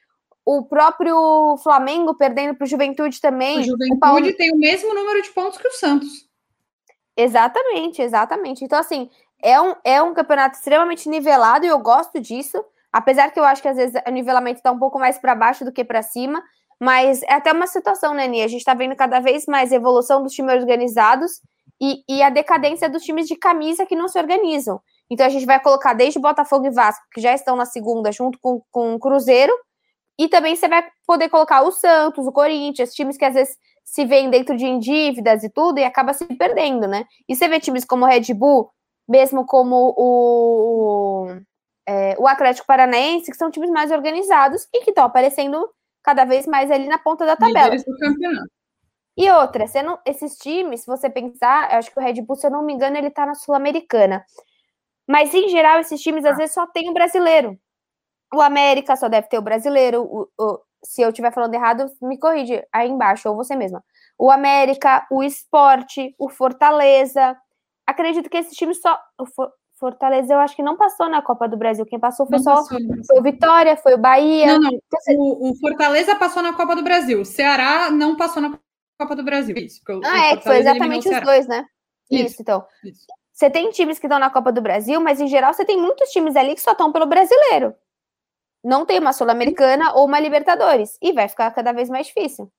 o 0.45 0.63
próprio 0.63 1.57
Flamengo 1.63 2.13
perdendo 2.13 2.55
para 2.55 2.65
o 2.65 2.67
Juventude 2.67 3.19
também. 3.19 3.59
O 3.59 3.63
Juventude 3.63 3.95
o 3.95 3.99
Paulo... 3.99 4.33
tem 4.33 4.53
o 4.53 4.57
mesmo 4.57 4.93
número 4.93 5.21
de 5.23 5.29
pontos 5.31 5.57
que 5.57 5.67
o 5.67 5.71
Santos. 5.71 6.29
Exatamente, 7.17 8.01
exatamente. 8.01 8.63
Então, 8.63 8.77
assim, 8.77 9.09
é 9.41 9.59
um, 9.59 9.73
é 9.83 10.01
um 10.01 10.13
campeonato 10.13 10.57
extremamente 10.57 11.09
nivelado 11.09 11.65
e 11.65 11.69
eu 11.69 11.79
gosto 11.79 12.19
disso. 12.19 12.63
Apesar 12.95 13.29
que 13.29 13.37
eu 13.37 13.43
acho 13.43 13.61
que 13.61 13.67
às 13.67 13.75
vezes 13.75 14.01
o 14.07 14.09
nivelamento 14.09 14.59
está 14.59 14.71
um 14.71 14.79
pouco 14.79 14.97
mais 14.97 15.17
para 15.19 15.35
baixo 15.35 15.65
do 15.65 15.71
que 15.73 15.83
para 15.83 16.01
cima. 16.01 16.41
Mas 16.79 17.21
é 17.23 17.33
até 17.33 17.51
uma 17.51 17.67
situação, 17.67 18.13
né, 18.13 18.25
Nia? 18.25 18.45
A 18.45 18.47
gente 18.47 18.61
está 18.61 18.73
vendo 18.73 18.95
cada 18.95 19.19
vez 19.19 19.45
mais 19.47 19.73
evolução 19.73 20.23
dos 20.23 20.31
times 20.31 20.55
organizados 20.55 21.41
e, 21.81 22.01
e 22.07 22.23
a 22.23 22.29
decadência 22.29 22.87
dos 22.87 23.03
times 23.03 23.27
de 23.27 23.35
camisa 23.35 23.85
que 23.85 23.97
não 23.97 24.07
se 24.07 24.17
organizam. 24.17 24.79
Então 25.11 25.25
a 25.25 25.29
gente 25.29 25.45
vai 25.45 25.59
colocar 25.59 25.91
desde 25.91 26.21
Botafogo 26.21 26.67
e 26.67 26.71
Vasco, 26.71 27.03
que 27.13 27.19
já 27.19 27.33
estão 27.33 27.57
na 27.57 27.65
segunda, 27.65 28.13
junto 28.13 28.39
com, 28.41 28.61
com 28.71 28.95
o 28.95 28.99
Cruzeiro, 28.99 29.53
e 30.17 30.29
também 30.29 30.55
você 30.55 30.69
vai 30.69 30.87
poder 31.05 31.27
colocar 31.27 31.63
o 31.63 31.73
Santos, 31.73 32.25
o 32.25 32.31
Corinthians, 32.31 32.93
times 32.93 33.17
que 33.17 33.25
às 33.25 33.33
vezes 33.33 33.57
se 33.83 34.05
veem 34.05 34.29
dentro 34.29 34.55
de 34.55 34.79
dívidas 34.79 35.43
e 35.43 35.49
tudo 35.49 35.79
e 35.79 35.83
acaba 35.83 36.13
se 36.13 36.25
perdendo, 36.37 36.87
né? 36.87 37.03
E 37.27 37.35
você 37.35 37.49
vê 37.49 37.59
times 37.59 37.83
como 37.83 38.05
o 38.05 38.07
Red 38.07 38.33
Bull, 38.33 38.69
mesmo 39.05 39.45
como 39.45 39.93
o, 39.97 41.27
é, 41.87 42.15
o 42.17 42.27
Atlético 42.27 42.67
Paranaense, 42.67 43.29
que 43.29 43.37
são 43.37 43.51
times 43.51 43.69
mais 43.69 43.91
organizados 43.91 44.67
e 44.73 44.81
que 44.81 44.91
estão 44.91 45.05
aparecendo 45.05 45.69
cada 46.03 46.25
vez 46.25 46.45
mais 46.45 46.69
ali 46.71 46.87
na 46.87 46.97
ponta 46.97 47.25
da 47.25 47.35
tabela. 47.35 47.75
E 49.17 49.31
outra, 49.31 49.65
não, 49.81 49.97
esses 50.05 50.35
times, 50.37 50.81
se 50.81 50.87
você 50.87 51.09
pensar, 51.09 51.71
eu 51.71 51.79
acho 51.79 51.89
que 51.89 51.97
o 51.97 52.03
Red 52.03 52.21
Bull, 52.21 52.35
se 52.35 52.47
eu 52.47 52.51
não 52.51 52.63
me 52.63 52.73
engano, 52.73 52.97
ele 52.97 53.09
tá 53.09 53.25
na 53.25 53.33
Sul-Americana. 53.33 54.25
Mas, 55.07 55.33
em 55.33 55.47
geral, 55.47 55.79
esses 55.79 56.01
times, 56.01 56.25
às 56.25 56.33
ah. 56.33 56.37
vezes, 56.37 56.53
só 56.53 56.67
tem 56.67 56.89
o 56.89 56.93
brasileiro. 56.93 57.57
O 58.33 58.41
América 58.41 58.95
só 58.95 59.07
deve 59.07 59.29
ter 59.29 59.37
o 59.37 59.41
brasileiro. 59.41 60.03
O, 60.03 60.27
o, 60.37 60.59
se 60.83 61.01
eu 61.01 61.09
estiver 61.09 61.31
falando 61.33 61.53
errado, 61.53 61.85
me 62.01 62.19
corrige 62.19 62.61
aí 62.73 62.89
embaixo, 62.89 63.29
ou 63.29 63.35
você 63.35 63.55
mesma. 63.55 63.83
O 64.17 64.29
América, 64.29 65.07
o 65.09 65.23
Esporte, 65.23 66.13
o 66.19 66.27
Fortaleza. 66.27 67.37
Acredito 67.87 68.29
que 68.29 68.37
esses 68.37 68.57
times 68.57 68.81
só. 68.81 68.99
Fortaleza, 69.79 70.33
eu 70.33 70.39
acho 70.39 70.55
que 70.55 70.63
não 70.63 70.77
passou 70.77 71.09
na 71.09 71.21
Copa 71.21 71.47
do 71.47 71.57
Brasil. 71.57 71.85
Quem 71.85 71.99
passou 71.99 72.25
foi 72.25 72.37
não 72.37 72.43
só 72.43 72.55
passou, 72.55 72.79
foi 73.07 73.19
o 73.19 73.23
Vitória, 73.23 73.75
foi 73.75 73.93
o 73.93 73.97
Bahia. 73.97 74.57
Não, 74.57 74.71
não. 74.71 74.79
O, 75.17 75.51
o, 75.51 75.55
Fortaleza 75.55 76.15
passou 76.15 76.41
na 76.41 76.53
Copa 76.53 76.75
do 76.75 76.83
Brasil. 76.83 77.21
O 77.21 77.25
Ceará 77.25 77.91
não 77.91 78.15
passou 78.15 78.41
na 78.41 78.57
Copa 78.99 79.15
do 79.15 79.23
Brasil. 79.23 79.55
Isso, 79.57 79.81
ah, 80.03 80.27
é, 80.27 80.37
que 80.37 80.43
foi 80.43 80.57
exatamente 80.59 81.09
os 81.09 81.21
dois, 81.21 81.47
né? 81.47 81.65
Isso, 82.09 82.25
Isso 82.25 82.41
então. 82.41 82.65
Isso. 82.83 83.05
Você 83.33 83.49
tem 83.49 83.69
times 83.71 83.99
que 83.99 84.05
estão 84.05 84.19
na 84.19 84.29
Copa 84.29 84.51
do 84.51 84.61
Brasil, 84.61 85.01
mas 85.01 85.19
em 85.19 85.27
geral 85.27 85.53
você 85.53 85.65
tem 85.65 85.79
muitos 85.79 86.09
times 86.09 86.35
ali 86.37 86.55
que 86.55 86.61
só 86.61 86.71
estão 86.71 86.91
pelo 86.91 87.05
brasileiro 87.05 87.75
não 88.65 88.83
tem 88.83 88.97
uma 88.97 89.13
Sul-Americana 89.13 89.93
ou 89.93 90.07
uma 90.07 90.19
Libertadores. 90.19 90.97
E 90.99 91.13
vai 91.13 91.29
ficar 91.29 91.51
cada 91.51 91.71
vez 91.71 91.87
mais 91.87 92.07
difícil. 92.07 92.51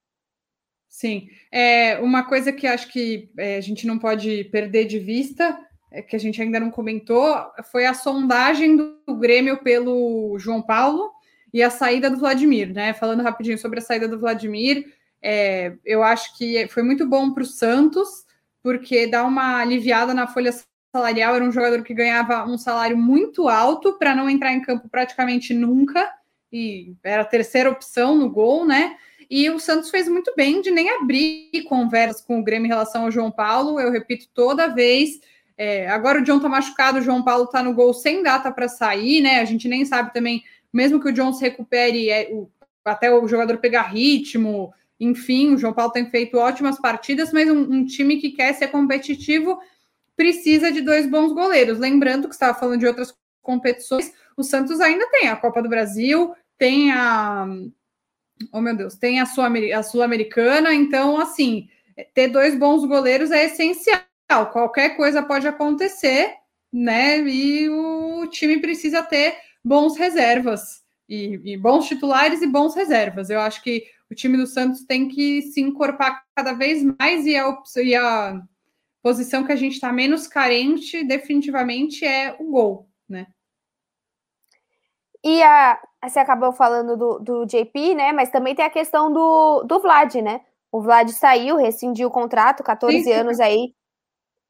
Sim. 0.89 1.29
É, 1.51 1.99
uma 1.99 2.23
coisa 2.23 2.53
que 2.53 2.65
acho 2.65 2.89
que 2.93 3.29
é, 3.37 3.57
a 3.57 3.61
gente 3.61 3.87
não 3.89 3.99
pode 3.99 4.45
perder 4.45 4.85
de 4.85 5.01
vista, 5.01 5.59
que 6.03 6.17
a 6.17 6.19
gente 6.19 6.41
ainda 6.41 6.61
não 6.61 6.71
comentou, 6.71 7.35
foi 7.71 7.87
a 7.87 7.95
sondagem 7.95 8.77
do 8.77 9.17
Grêmio 9.17 9.59
pelo 9.59 10.39
João 10.39 10.63
Paulo 10.63 11.11
e 11.53 11.63
a 11.63 11.71
saída 11.71 12.11
do 12.11 12.19
Vladimir, 12.19 12.73
né? 12.73 12.93
Falando 12.93 13.23
rapidinho 13.23 13.59
sobre 13.59 13.79
a 13.79 13.83
saída 13.83 14.07
do 14.07 14.19
Vladimir, 14.19 14.93
é, 15.23 15.75
eu 15.85 16.03
acho 16.03 16.37
que 16.37 16.69
foi 16.69 16.83
muito 16.83 17.07
bom 17.07 17.33
para 17.33 17.43
o 17.43 17.47
Santos, 17.47 18.27
porque 18.63 19.07
dá 19.07 19.25
uma 19.25 19.59
aliviada 19.59 20.13
na 20.13 20.27
folha 20.27 20.53
salarial, 20.93 21.35
era 21.35 21.45
um 21.45 21.53
jogador 21.53 21.83
que 21.83 21.95
ganhava 21.95 22.45
um 22.45 22.59
salário 22.59 22.97
muito 22.97 23.49
alto 23.49 23.99
para 23.99 24.15
não 24.15 24.29
entrar 24.29 24.53
em 24.53 24.63
campo 24.63 24.89
praticamente 24.89 25.53
nunca, 25.53 26.11
e 26.53 26.95
era 27.03 27.23
a 27.23 27.27
terceira 27.27 27.71
opção 27.71 28.17
no 28.17 28.31
gol, 28.31 28.65
né? 28.65 28.97
E 29.29 29.51
o 29.51 29.59
Santos 29.59 29.91
fez 29.91 30.09
muito 30.09 30.33
bem 30.37 30.63
de 30.63 30.71
nem 30.71 30.89
abrir 30.91 31.65
conversas 31.69 32.23
com 32.23 32.39
o 32.39 32.45
Grêmio 32.45 32.67
em 32.67 32.71
relação 32.71 33.05
ao 33.05 33.11
João 33.11 33.31
Paulo. 33.31 33.81
Eu 33.81 33.91
repito 33.91 34.29
toda 34.33 34.69
vez. 34.69 35.21
É, 35.59 35.89
agora 35.89 36.21
o 36.21 36.23
John 36.23 36.39
tá 36.39 36.49
machucado, 36.49 36.99
o 36.99 37.03
João 37.03 37.23
Paulo 37.23 37.47
tá 37.47 37.63
no 37.63 37.73
gol 37.73 37.95
sem 37.95 38.23
data 38.23 38.51
para 38.51 38.69
sair, 38.69 39.21
né? 39.21 39.41
A 39.41 39.45
gente 39.45 39.69
nem 39.69 39.85
sabe 39.85 40.13
também, 40.13 40.45
mesmo 40.73 41.01
que 41.01 41.09
o 41.09 41.13
John 41.13 41.33
se 41.33 41.43
recupere, 41.43 42.11
é, 42.11 42.29
o, 42.31 42.51
até 42.85 43.13
o 43.13 43.27
jogador 43.27 43.59
pegar 43.59 43.83
ritmo, 43.83 44.73
enfim, 44.99 45.55
o 45.55 45.59
João 45.59 45.73
Paulo 45.73 45.93
tem 45.93 46.11
feito 46.11 46.39
ótimas 46.39 46.79
partidas, 46.79 47.33
mas 47.33 47.51
um, 47.51 47.61
um 47.61 47.85
time 47.85 48.19
que 48.19 48.31
quer 48.31 48.53
ser 48.55 48.69
competitivo 48.69 49.59
precisa 50.17 50.73
de 50.73 50.81
dois 50.81 51.09
bons 51.09 51.33
goleiros. 51.33 51.79
Lembrando 51.79 52.29
que 52.29 52.35
estava 52.35 52.59
falando 52.59 52.81
de 52.81 52.87
outras 52.87 53.15
competições, 53.43 54.13
o 54.37 54.43
Santos 54.43 54.81
ainda 54.81 55.09
tem 55.11 55.29
a 55.29 55.37
Copa 55.37 55.63
do 55.63 55.69
Brasil, 55.69 56.35
tem 56.59 56.91
a. 56.91 57.47
Oh, 58.53 58.61
meu 58.61 58.77
Deus, 58.77 58.97
tem 58.97 59.21
a 59.21 59.27
Sul-Americana, 59.27 60.75
então, 60.75 61.19
assim, 61.19 61.69
ter 62.13 62.29
dois 62.29 62.59
bons 62.59 62.85
goleiros 62.85 63.31
é 63.31 63.47
essencial. 63.47 64.06
Qualquer 64.29 64.97
coisa 64.97 65.23
pode 65.23 65.47
acontecer, 65.47 66.35
né? 66.73 67.19
E 67.21 67.69
o 67.69 68.27
time 68.29 68.61
precisa 68.61 69.03
ter 69.03 69.37
bons 69.65 69.97
reservas, 69.97 70.85
e, 71.09 71.41
e 71.45 71.57
bons 71.57 71.87
titulares 71.87 72.43
e 72.43 72.47
bons 72.47 72.75
reservas. 72.75 73.31
Eu 73.31 73.41
acho 73.41 73.63
que 73.63 73.85
o 74.11 74.15
time 74.15 74.37
do 74.37 74.47
Santos 74.47 74.85
tem 74.85 75.09
que 75.09 75.43
se 75.43 75.61
encorpar 75.61 76.25
cada 76.35 76.53
vez 76.53 76.83
mais 76.99 77.27
e 77.27 77.37
a, 77.37 77.57
e 77.77 77.95
a 77.95 78.41
posição 79.03 79.45
que 79.45 79.53
a 79.53 79.57
gente 79.57 79.75
está 79.75 79.93
menos 79.93 80.27
carente, 80.27 81.05
definitivamente, 81.05 82.05
é 82.05 82.37
o 82.39 82.51
gol, 82.51 82.89
né? 83.09 83.27
E 85.25 85.43
a, 85.43 85.81
você 86.05 86.21
acabou 86.21 86.53
falando 86.53 86.97
do, 86.97 87.19
do 87.19 87.47
JP, 87.47 87.95
né? 87.95 88.13
Mas 88.13 88.31
também 88.31 88.55
tem 88.55 88.65
a 88.65 88.71
questão 88.71 89.13
do, 89.13 89.65
do 89.65 89.81
Vlad, 89.81 90.15
né? 90.17 90.41
O 90.71 90.81
Vlad 90.81 91.09
saiu, 91.11 91.57
rescindiu 91.57 92.09
o 92.09 92.13
contrato, 92.13 92.63
14 92.63 93.03
sim, 93.03 93.13
anos 93.13 93.41
aí. 93.41 93.75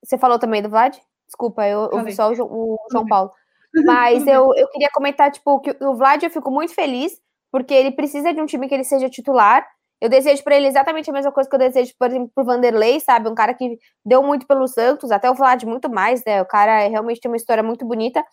Você 0.02 0.18
falou 0.18 0.38
também 0.38 0.62
do 0.62 0.68
Vlad? 0.68 0.96
Desculpa, 1.26 1.66
eu 1.66 1.90
ouvi 1.92 2.12
só 2.14 2.30
o, 2.30 2.74
o 2.74 2.78
João 2.90 3.06
Paulo. 3.06 3.30
Mas 3.84 4.26
eu, 4.26 4.54
eu 4.54 4.68
queria 4.68 4.90
comentar, 4.92 5.30
tipo, 5.30 5.60
que 5.60 5.76
o 5.80 5.94
Vlad 5.94 6.22
eu 6.22 6.30
fico 6.30 6.50
muito 6.50 6.74
feliz, 6.74 7.20
porque 7.50 7.74
ele 7.74 7.90
precisa 7.90 8.32
de 8.32 8.40
um 8.40 8.46
time 8.46 8.68
que 8.68 8.74
ele 8.74 8.84
seja 8.84 9.08
titular. 9.08 9.66
Eu 10.00 10.08
desejo 10.08 10.42
para 10.44 10.56
ele 10.56 10.66
exatamente 10.66 11.10
a 11.10 11.12
mesma 11.12 11.32
coisa 11.32 11.48
que 11.48 11.54
eu 11.54 11.58
desejo, 11.58 11.94
por 11.98 12.08
exemplo, 12.08 12.30
pro 12.34 12.44
Vanderlei, 12.44 13.00
sabe? 13.00 13.28
Um 13.28 13.34
cara 13.34 13.54
que 13.54 13.78
deu 14.04 14.22
muito 14.22 14.46
pelo 14.46 14.68
Santos, 14.68 15.10
até 15.10 15.30
o 15.30 15.34
Vlad 15.34 15.64
muito 15.64 15.90
mais, 15.90 16.22
né? 16.24 16.40
O 16.42 16.46
cara 16.46 16.86
realmente 16.86 17.20
tem 17.20 17.30
uma 17.30 17.36
história 17.36 17.62
muito 17.62 17.84
bonita. 17.84 18.24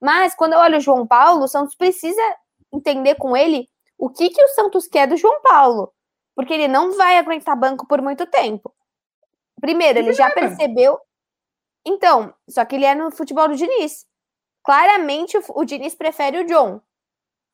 Mas 0.00 0.34
quando 0.34 0.52
eu 0.52 0.60
olho 0.60 0.78
o 0.78 0.80
João 0.80 1.06
Paulo, 1.06 1.44
o 1.44 1.48
Santos 1.48 1.74
precisa 1.74 2.22
entender 2.72 3.16
com 3.16 3.36
ele 3.36 3.68
o 3.98 4.08
que, 4.08 4.30
que 4.30 4.42
o 4.42 4.48
Santos 4.48 4.86
quer 4.86 5.08
do 5.08 5.16
João 5.16 5.40
Paulo. 5.42 5.92
Porque 6.36 6.54
ele 6.54 6.68
não 6.68 6.96
vai 6.96 7.18
aguentar 7.18 7.58
banco 7.58 7.86
por 7.86 8.00
muito 8.00 8.24
tempo. 8.26 8.72
Primeiro, 9.60 9.98
ele 9.98 10.12
já 10.12 10.30
percebeu. 10.30 10.98
Então, 11.88 12.34
só 12.46 12.66
que 12.66 12.76
ele 12.76 12.84
é 12.84 12.94
no 12.94 13.10
futebol 13.10 13.48
do 13.48 13.56
Diniz. 13.56 14.04
Claramente 14.62 15.38
o, 15.38 15.42
o 15.54 15.64
Diniz 15.64 15.94
prefere 15.94 16.38
o 16.38 16.44
John. 16.44 16.82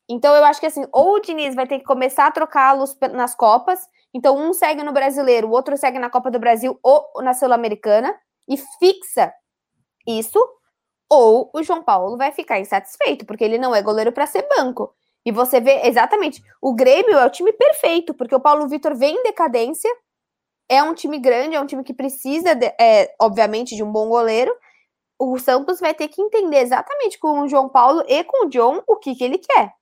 Então 0.08 0.34
eu 0.34 0.44
acho 0.44 0.58
que 0.58 0.66
assim, 0.66 0.84
ou 0.92 1.14
o 1.14 1.20
Diniz 1.20 1.54
vai 1.54 1.68
ter 1.68 1.78
que 1.78 1.84
começar 1.84 2.26
a 2.26 2.32
trocá-los 2.32 2.98
nas 3.12 3.34
Copas. 3.34 3.78
Então 4.12 4.36
um 4.36 4.52
segue 4.52 4.82
no 4.82 4.92
Brasileiro, 4.92 5.46
o 5.46 5.52
outro 5.52 5.76
segue 5.76 6.00
na 6.00 6.10
Copa 6.10 6.32
do 6.32 6.40
Brasil 6.40 6.76
ou 6.82 7.22
na 7.22 7.32
Sul-Americana 7.32 8.12
e 8.48 8.56
fixa 8.56 9.32
isso, 10.06 10.38
ou 11.08 11.50
o 11.54 11.62
João 11.62 11.82
Paulo 11.82 12.16
vai 12.16 12.32
ficar 12.32 12.58
insatisfeito, 12.58 13.24
porque 13.24 13.44
ele 13.44 13.56
não 13.56 13.74
é 13.74 13.80
goleiro 13.80 14.12
para 14.12 14.26
ser 14.26 14.46
banco. 14.56 14.92
E 15.24 15.30
você 15.30 15.60
vê 15.60 15.86
exatamente, 15.86 16.42
o 16.60 16.74
Grêmio 16.74 17.16
é 17.16 17.24
o 17.24 17.30
time 17.30 17.52
perfeito, 17.52 18.12
porque 18.12 18.34
o 18.34 18.40
Paulo 18.40 18.68
Vitor 18.68 18.94
vem 18.94 19.14
em 19.14 19.22
decadência, 19.22 19.90
é 20.68 20.83
um 20.83 20.94
time 20.94 21.18
grande, 21.18 21.57
é 21.57 21.61
um 21.61 21.66
time 21.66 21.85
que 21.85 21.94
precisa, 21.94 22.55
de, 22.55 22.66
é, 22.81 23.14
obviamente, 23.20 23.77
de 23.77 23.83
um 23.83 23.90
bom 23.90 24.09
goleiro. 24.09 24.55
O 25.18 25.38
Santos 25.38 25.81
vai 25.81 25.94
ter 25.94 26.09
que 26.09 26.20
entender 26.20 26.59
exatamente 26.59 27.18
com 27.18 27.40
o 27.40 27.48
João 27.48 27.68
Paulo 27.68 28.03
e 28.09 28.24
com 28.24 28.46
o 28.46 28.48
John 28.48 28.83
o 28.87 28.96
que, 28.96 29.14
que 29.14 29.24
ele 29.24 29.38
quer. 29.38 29.72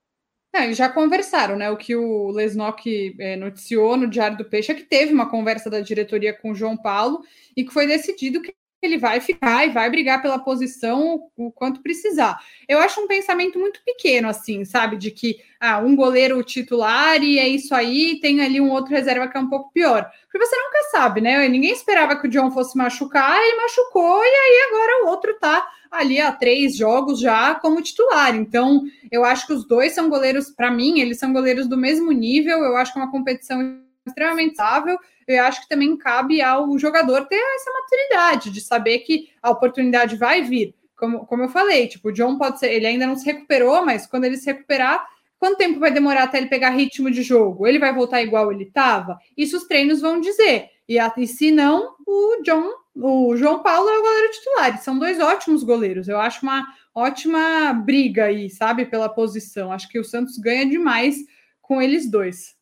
É, 0.54 0.70
já 0.74 0.88
conversaram, 0.90 1.56
né? 1.56 1.70
O 1.70 1.78
que 1.78 1.96
o 1.96 2.30
Lesnock 2.30 3.16
é, 3.18 3.36
noticiou 3.36 3.96
no 3.96 4.08
Diário 4.08 4.36
do 4.36 4.44
Peixe 4.44 4.70
é 4.70 4.74
que 4.74 4.82
teve 4.82 5.12
uma 5.12 5.30
conversa 5.30 5.70
da 5.70 5.80
diretoria 5.80 6.34
com 6.34 6.50
o 6.50 6.54
João 6.54 6.76
Paulo 6.76 7.24
e 7.56 7.64
que 7.64 7.72
foi 7.72 7.86
decidido 7.86 8.42
que 8.42 8.54
ele 8.82 8.98
vai 8.98 9.20
ficar 9.20 9.66
e 9.66 9.70
vai 9.70 9.88
brigar 9.88 10.20
pela 10.20 10.38
posição 10.38 11.22
o 11.36 11.52
quanto 11.52 11.80
precisar. 11.80 12.40
Eu 12.68 12.78
acho 12.78 13.00
um 13.00 13.06
pensamento 13.06 13.58
muito 13.58 13.80
pequeno, 13.84 14.28
assim, 14.28 14.64
sabe? 14.64 14.96
De 14.96 15.10
que 15.10 15.36
ah, 15.60 15.78
um 15.78 15.94
goleiro 15.94 16.42
titular 16.42 17.22
e 17.22 17.38
é 17.38 17.46
isso 17.46 17.74
aí, 17.74 18.18
tem 18.20 18.40
ali 18.40 18.60
um 18.60 18.70
outro 18.70 18.92
reserva 18.92 19.28
que 19.28 19.36
é 19.36 19.40
um 19.40 19.48
pouco 19.48 19.72
pior. 19.72 20.10
Porque 20.24 20.44
você 20.44 20.56
nunca 20.56 20.90
sabe, 20.90 21.20
né? 21.20 21.48
Ninguém 21.48 21.70
esperava 21.70 22.16
que 22.16 22.26
o 22.26 22.30
John 22.30 22.50
fosse 22.50 22.76
machucar, 22.76 23.40
ele 23.40 23.62
machucou, 23.62 24.22
e 24.24 24.28
aí 24.28 24.68
agora 24.68 25.04
o 25.04 25.08
outro 25.08 25.34
tá 25.38 25.64
ali 25.90 26.20
há 26.20 26.32
três 26.32 26.76
jogos 26.76 27.20
já 27.20 27.54
como 27.54 27.82
titular. 27.82 28.34
Então, 28.34 28.82
eu 29.10 29.24
acho 29.24 29.46
que 29.46 29.52
os 29.52 29.66
dois 29.66 29.92
são 29.92 30.08
goleiros, 30.08 30.50
para 30.50 30.70
mim, 30.70 30.98
eles 30.98 31.18
são 31.18 31.32
goleiros 31.32 31.68
do 31.68 31.76
mesmo 31.76 32.10
nível. 32.10 32.58
Eu 32.58 32.76
acho 32.76 32.92
que 32.92 32.98
é 32.98 33.02
uma 33.02 33.10
competição 33.10 33.78
extremamente 34.06 34.56
sável 34.56 34.98
eu 35.26 35.42
acho 35.44 35.62
que 35.62 35.68
também 35.68 35.96
cabe 35.96 36.40
ao 36.40 36.78
jogador 36.78 37.26
ter 37.26 37.36
essa 37.36 37.70
maturidade 37.72 38.50
de 38.50 38.60
saber 38.60 39.00
que 39.00 39.30
a 39.42 39.50
oportunidade 39.50 40.16
vai 40.16 40.42
vir. 40.42 40.74
Como, 40.96 41.26
como 41.26 41.42
eu 41.42 41.48
falei, 41.48 41.88
tipo, 41.88 42.08
o 42.08 42.12
John 42.12 42.38
pode 42.38 42.58
ser, 42.58 42.72
ele 42.72 42.86
ainda 42.86 43.06
não 43.06 43.16
se 43.16 43.24
recuperou, 43.24 43.84
mas 43.84 44.06
quando 44.06 44.24
ele 44.24 44.36
se 44.36 44.46
recuperar, 44.46 45.04
quanto 45.38 45.58
tempo 45.58 45.80
vai 45.80 45.90
demorar 45.90 46.24
até 46.24 46.38
ele 46.38 46.46
pegar 46.46 46.70
ritmo 46.70 47.10
de 47.10 47.22
jogo? 47.22 47.66
Ele 47.66 47.78
vai 47.78 47.92
voltar 47.92 48.22
igual 48.22 48.52
ele 48.52 48.64
estava? 48.64 49.18
Isso 49.36 49.56
os 49.56 49.64
treinos 49.64 50.00
vão 50.00 50.20
dizer. 50.20 50.68
E, 50.88 50.98
e 50.98 51.26
se 51.26 51.50
não, 51.50 51.96
o 52.06 52.42
John, 52.44 52.70
o 52.94 53.36
João 53.36 53.62
Paulo 53.62 53.88
é 53.88 53.98
o 53.98 54.02
goleiro 54.02 54.32
titular. 54.32 54.80
São 54.80 54.98
dois 54.98 55.18
ótimos 55.18 55.64
goleiros. 55.64 56.06
Eu 56.06 56.20
acho 56.20 56.44
uma 56.44 56.64
ótima 56.94 57.72
briga 57.72 58.26
aí, 58.26 58.50
sabe, 58.50 58.84
pela 58.84 59.08
posição. 59.08 59.72
Acho 59.72 59.88
que 59.88 59.98
o 59.98 60.04
Santos 60.04 60.38
ganha 60.38 60.64
demais 60.64 61.16
com 61.60 61.80
eles 61.80 62.10
dois. 62.10 62.54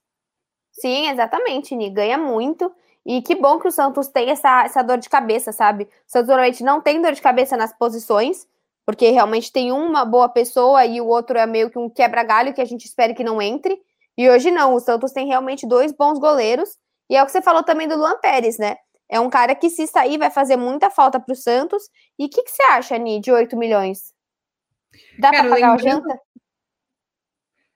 Sim, 0.72 1.08
exatamente, 1.08 1.74
Ni. 1.74 1.90
Ganha 1.90 2.18
muito. 2.18 2.72
E 3.04 3.22
que 3.22 3.34
bom 3.34 3.58
que 3.58 3.68
o 3.68 3.72
Santos 3.72 4.08
tem 4.08 4.30
essa, 4.30 4.64
essa 4.64 4.82
dor 4.82 4.98
de 4.98 5.08
cabeça, 5.08 5.52
sabe? 5.52 5.84
O 5.84 5.88
Santos 6.06 6.28
normalmente 6.28 6.62
não 6.62 6.80
tem 6.80 7.00
dor 7.00 7.12
de 7.12 7.22
cabeça 7.22 7.56
nas 7.56 7.72
posições, 7.72 8.46
porque 8.84 9.10
realmente 9.10 9.52
tem 9.52 9.72
uma 9.72 10.04
boa 10.04 10.28
pessoa 10.28 10.84
e 10.84 11.00
o 11.00 11.06
outro 11.06 11.38
é 11.38 11.46
meio 11.46 11.70
que 11.70 11.78
um 11.78 11.88
quebra-galho 11.88 12.52
que 12.52 12.60
a 12.60 12.64
gente 12.64 12.84
espera 12.84 13.14
que 13.14 13.24
não 13.24 13.40
entre. 13.40 13.80
E 14.16 14.28
hoje 14.28 14.50
não, 14.50 14.74
o 14.74 14.80
Santos 14.80 15.12
tem 15.12 15.26
realmente 15.26 15.66
dois 15.66 15.92
bons 15.92 16.18
goleiros. 16.18 16.76
E 17.08 17.16
é 17.16 17.22
o 17.22 17.26
que 17.26 17.32
você 17.32 17.42
falou 17.42 17.62
também 17.62 17.88
do 17.88 17.96
Luan 17.96 18.18
Pérez, 18.18 18.58
né? 18.58 18.76
É 19.08 19.18
um 19.18 19.28
cara 19.28 19.54
que, 19.56 19.68
se 19.68 19.86
sair, 19.88 20.18
vai 20.18 20.30
fazer 20.30 20.56
muita 20.56 20.88
falta 20.88 21.18
para 21.18 21.32
o 21.32 21.36
Santos. 21.36 21.90
E 22.18 22.26
o 22.26 22.28
que, 22.28 22.42
que, 22.44 22.50
você 22.50 22.62
acha, 22.64 22.96
Ni, 22.96 23.18
de 23.18 23.32
8 23.32 23.56
milhões? 23.56 24.14
Dá 25.18 25.30
para 25.30 25.48
pagar 25.48 25.72
a 25.72 25.76
janta? 25.78 26.20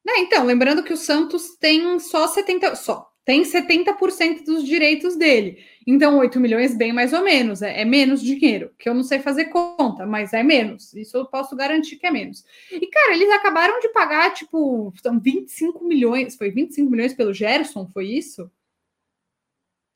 Né, 0.04 0.12
então, 0.18 0.44
lembrando 0.44 0.82
que 0.82 0.92
o 0.92 0.96
Santos 0.96 1.56
tem 1.56 1.98
só 1.98 2.26
70%, 2.26 2.76
só, 2.76 3.10
tem 3.24 3.42
70% 3.42 4.44
dos 4.44 4.64
direitos 4.64 5.16
dele. 5.16 5.64
Então, 5.86 6.18
8 6.18 6.38
milhões, 6.38 6.76
bem 6.76 6.92
mais 6.92 7.12
ou 7.14 7.22
menos, 7.22 7.62
é, 7.62 7.80
é, 7.80 7.84
menos 7.84 8.20
dinheiro, 8.20 8.70
que 8.78 8.86
eu 8.88 8.94
não 8.94 9.02
sei 9.02 9.18
fazer 9.18 9.46
conta, 9.46 10.04
mas 10.04 10.34
é 10.34 10.42
menos. 10.42 10.92
Isso 10.92 11.16
eu 11.16 11.26
posso 11.26 11.56
garantir 11.56 11.96
que 11.96 12.06
é 12.06 12.10
menos. 12.10 12.44
E, 12.70 12.86
cara, 12.86 13.14
eles 13.14 13.30
acabaram 13.30 13.80
de 13.80 13.88
pagar, 13.88 14.34
tipo, 14.34 14.92
são 15.02 15.18
25 15.18 15.84
milhões, 15.84 16.36
foi 16.36 16.50
25 16.50 16.90
milhões 16.90 17.14
pelo 17.14 17.32
Gerson, 17.32 17.88
foi 17.92 18.08
isso? 18.08 18.50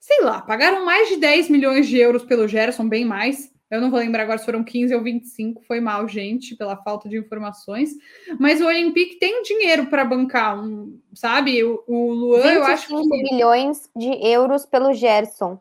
Sei 0.00 0.22
lá, 0.22 0.40
pagaram 0.40 0.86
mais 0.86 1.08
de 1.08 1.16
10 1.16 1.50
milhões 1.50 1.86
de 1.86 1.98
euros 1.98 2.24
pelo 2.24 2.48
Gerson, 2.48 2.88
bem 2.88 3.04
mais. 3.04 3.52
Eu 3.70 3.82
não 3.82 3.90
vou 3.90 4.00
lembrar 4.00 4.22
agora 4.22 4.38
se 4.38 4.46
foram 4.46 4.64
15 4.64 4.94
ou 4.94 5.02
25, 5.02 5.62
foi 5.64 5.78
mal, 5.78 6.08
gente, 6.08 6.56
pela 6.56 6.76
falta 6.76 7.08
de 7.08 7.18
informações. 7.18 7.90
Mas 8.38 8.60
o 8.60 8.66
Olympique 8.66 9.16
tem 9.16 9.42
dinheiro 9.42 9.86
para 9.86 10.04
bancar, 10.04 10.58
um, 10.58 10.98
sabe? 11.14 11.62
O, 11.62 11.84
o 11.86 12.12
Luan, 12.12 12.52
eu 12.52 12.64
acho 12.64 12.88
que. 12.88 12.94
milhões 12.94 13.90
de 13.94 14.08
euros 14.26 14.64
pelo 14.64 14.94
Gerson. 14.94 15.60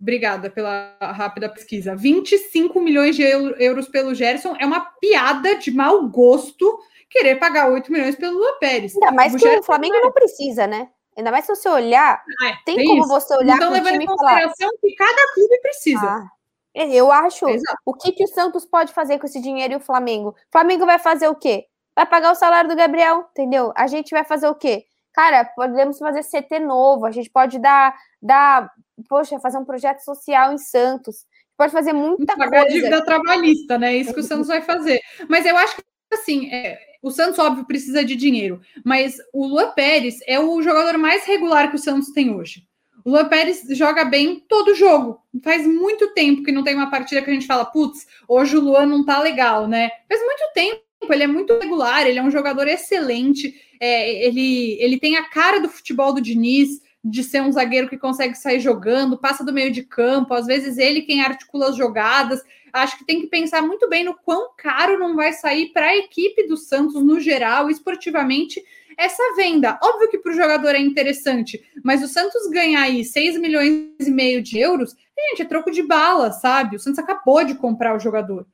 Obrigada 0.00 0.50
pela 0.50 0.96
rápida 1.00 1.48
pesquisa. 1.48 1.94
25 1.94 2.80
milhões 2.80 3.16
de 3.16 3.22
euros 3.22 3.88
pelo 3.88 4.14
Gerson 4.14 4.54
é 4.58 4.66
uma 4.66 4.80
piada 4.80 5.54
de 5.56 5.70
mau 5.70 6.06
gosto 6.08 6.78
querer 7.08 7.36
pagar 7.36 7.70
8 7.70 7.90
milhões 7.90 8.16
pelo 8.16 8.36
Luan 8.36 8.58
Pérez. 8.58 8.94
Ainda 8.94 9.12
mais 9.12 9.34
o 9.34 9.38
que 9.38 9.44
Gerson 9.44 9.60
o 9.60 9.62
Flamengo 9.62 9.96
não 10.00 10.12
precisa, 10.12 10.66
né? 10.66 10.88
Ainda 11.16 11.30
mais 11.30 11.46
se 11.46 11.54
você 11.54 11.68
olhar, 11.68 12.22
ah, 12.42 12.48
é, 12.48 12.56
tem 12.66 12.84
como 12.84 13.00
isso. 13.00 13.08
você 13.08 13.34
olhar 13.36 13.56
então, 13.56 13.72
levando 13.72 14.02
em 14.02 14.04
consideração 14.04 14.68
falar... 14.68 14.80
que 14.82 14.94
cada 14.94 15.32
clube 15.32 15.60
precisa. 15.62 16.06
Ah. 16.06 16.35
É, 16.76 16.94
eu 16.94 17.10
acho. 17.10 17.48
Exato. 17.48 17.78
O 17.86 17.94
que, 17.94 18.12
que 18.12 18.22
o 18.22 18.28
Santos 18.28 18.66
pode 18.66 18.92
fazer 18.92 19.18
com 19.18 19.26
esse 19.26 19.40
dinheiro 19.40 19.72
e 19.72 19.76
o 19.76 19.80
Flamengo? 19.80 20.28
O 20.28 20.34
Flamengo 20.52 20.84
vai 20.84 20.98
fazer 20.98 21.26
o 21.26 21.34
quê? 21.34 21.64
Vai 21.94 22.04
pagar 22.04 22.30
o 22.32 22.34
salário 22.34 22.68
do 22.68 22.76
Gabriel, 22.76 23.26
entendeu? 23.30 23.72
A 23.74 23.86
gente 23.86 24.10
vai 24.10 24.24
fazer 24.24 24.46
o 24.46 24.54
quê? 24.54 24.84
Cara, 25.14 25.46
podemos 25.56 25.98
fazer 25.98 26.22
CT 26.22 26.58
novo, 26.58 27.06
a 27.06 27.10
gente 27.10 27.30
pode 27.30 27.58
dar, 27.58 27.96
dar 28.20 28.70
poxa, 29.08 29.40
fazer 29.40 29.56
um 29.56 29.64
projeto 29.64 30.00
social 30.00 30.52
em 30.52 30.58
Santos. 30.58 31.24
Pode 31.56 31.72
fazer 31.72 31.94
muita 31.94 32.36
Pagar 32.36 32.64
coisa. 32.64 32.74
dívida 32.74 33.02
trabalhista, 33.02 33.78
né? 33.78 33.94
É 33.94 33.96
isso 33.96 34.12
que 34.12 34.20
o 34.20 34.22
Santos 34.24 34.48
vai 34.48 34.60
fazer. 34.60 35.00
Mas 35.26 35.46
eu 35.46 35.56
acho 35.56 35.76
que, 35.76 35.82
assim, 36.12 36.52
é, 36.52 36.78
o 37.02 37.10
Santos, 37.10 37.38
óbvio, 37.38 37.66
precisa 37.66 38.04
de 38.04 38.14
dinheiro. 38.14 38.60
Mas 38.84 39.16
o 39.32 39.46
Luan 39.46 39.70
Pérez 39.70 40.18
é 40.26 40.38
o 40.38 40.60
jogador 40.60 40.98
mais 40.98 41.24
regular 41.24 41.70
que 41.70 41.76
o 41.76 41.78
Santos 41.78 42.10
tem 42.10 42.34
hoje. 42.34 42.68
O 43.06 43.10
Luan 43.10 43.28
Pérez 43.28 43.62
joga 43.70 44.04
bem 44.04 44.44
todo 44.48 44.74
jogo. 44.74 45.22
Faz 45.44 45.64
muito 45.64 46.12
tempo 46.12 46.42
que 46.42 46.50
não 46.50 46.64
tem 46.64 46.74
uma 46.74 46.90
partida 46.90 47.22
que 47.22 47.30
a 47.30 47.32
gente 47.32 47.46
fala, 47.46 47.64
putz, 47.64 48.04
hoje 48.26 48.56
o 48.56 48.60
Luan 48.60 48.84
não 48.84 49.04
tá 49.04 49.20
legal, 49.20 49.68
né? 49.68 49.88
Faz 50.08 50.20
muito 50.20 50.42
tempo, 50.52 50.82
ele 51.08 51.22
é 51.22 51.26
muito 51.28 51.56
regular, 51.56 52.04
ele 52.04 52.18
é 52.18 52.22
um 52.22 52.32
jogador 52.32 52.66
excelente, 52.66 53.54
é, 53.78 54.26
ele, 54.26 54.76
ele 54.80 54.98
tem 54.98 55.16
a 55.16 55.30
cara 55.30 55.60
do 55.60 55.68
futebol 55.68 56.12
do 56.12 56.20
Diniz, 56.20 56.80
de 57.08 57.22
ser 57.22 57.40
um 57.40 57.52
zagueiro 57.52 57.88
que 57.88 57.96
consegue 57.96 58.34
sair 58.34 58.58
jogando, 58.58 59.16
passa 59.16 59.44
do 59.44 59.52
meio 59.52 59.70
de 59.70 59.82
campo, 59.82 60.34
às 60.34 60.46
vezes 60.46 60.76
ele 60.76 61.02
quem 61.02 61.22
articula 61.22 61.68
as 61.68 61.76
jogadas. 61.76 62.42
Acho 62.72 62.98
que 62.98 63.04
tem 63.04 63.20
que 63.20 63.28
pensar 63.28 63.62
muito 63.62 63.88
bem 63.88 64.04
no 64.04 64.14
quão 64.14 64.50
caro 64.56 64.98
não 64.98 65.14
vai 65.14 65.32
sair 65.32 65.72
para 65.72 65.86
a 65.86 65.96
equipe 65.96 66.46
do 66.48 66.56
Santos 66.56 67.02
no 67.02 67.20
geral, 67.20 67.70
esportivamente, 67.70 68.62
essa 68.98 69.22
venda. 69.36 69.78
Óbvio 69.82 70.10
que 70.10 70.18
para 70.18 70.32
o 70.32 70.34
jogador 70.34 70.74
é 70.74 70.80
interessante, 70.80 71.62
mas 71.84 72.02
o 72.02 72.08
Santos 72.08 72.50
ganhar 72.50 72.82
aí 72.82 73.04
6 73.04 73.38
milhões 73.38 73.88
e 74.00 74.10
meio 74.10 74.42
de 74.42 74.58
euros, 74.58 74.94
gente, 75.16 75.42
é 75.42 75.44
troco 75.44 75.70
de 75.70 75.82
bala, 75.82 76.32
sabe? 76.32 76.76
O 76.76 76.80
Santos 76.80 76.98
acabou 76.98 77.44
de 77.44 77.54
comprar 77.54 77.94
o 77.94 78.00
jogador. 78.00 78.46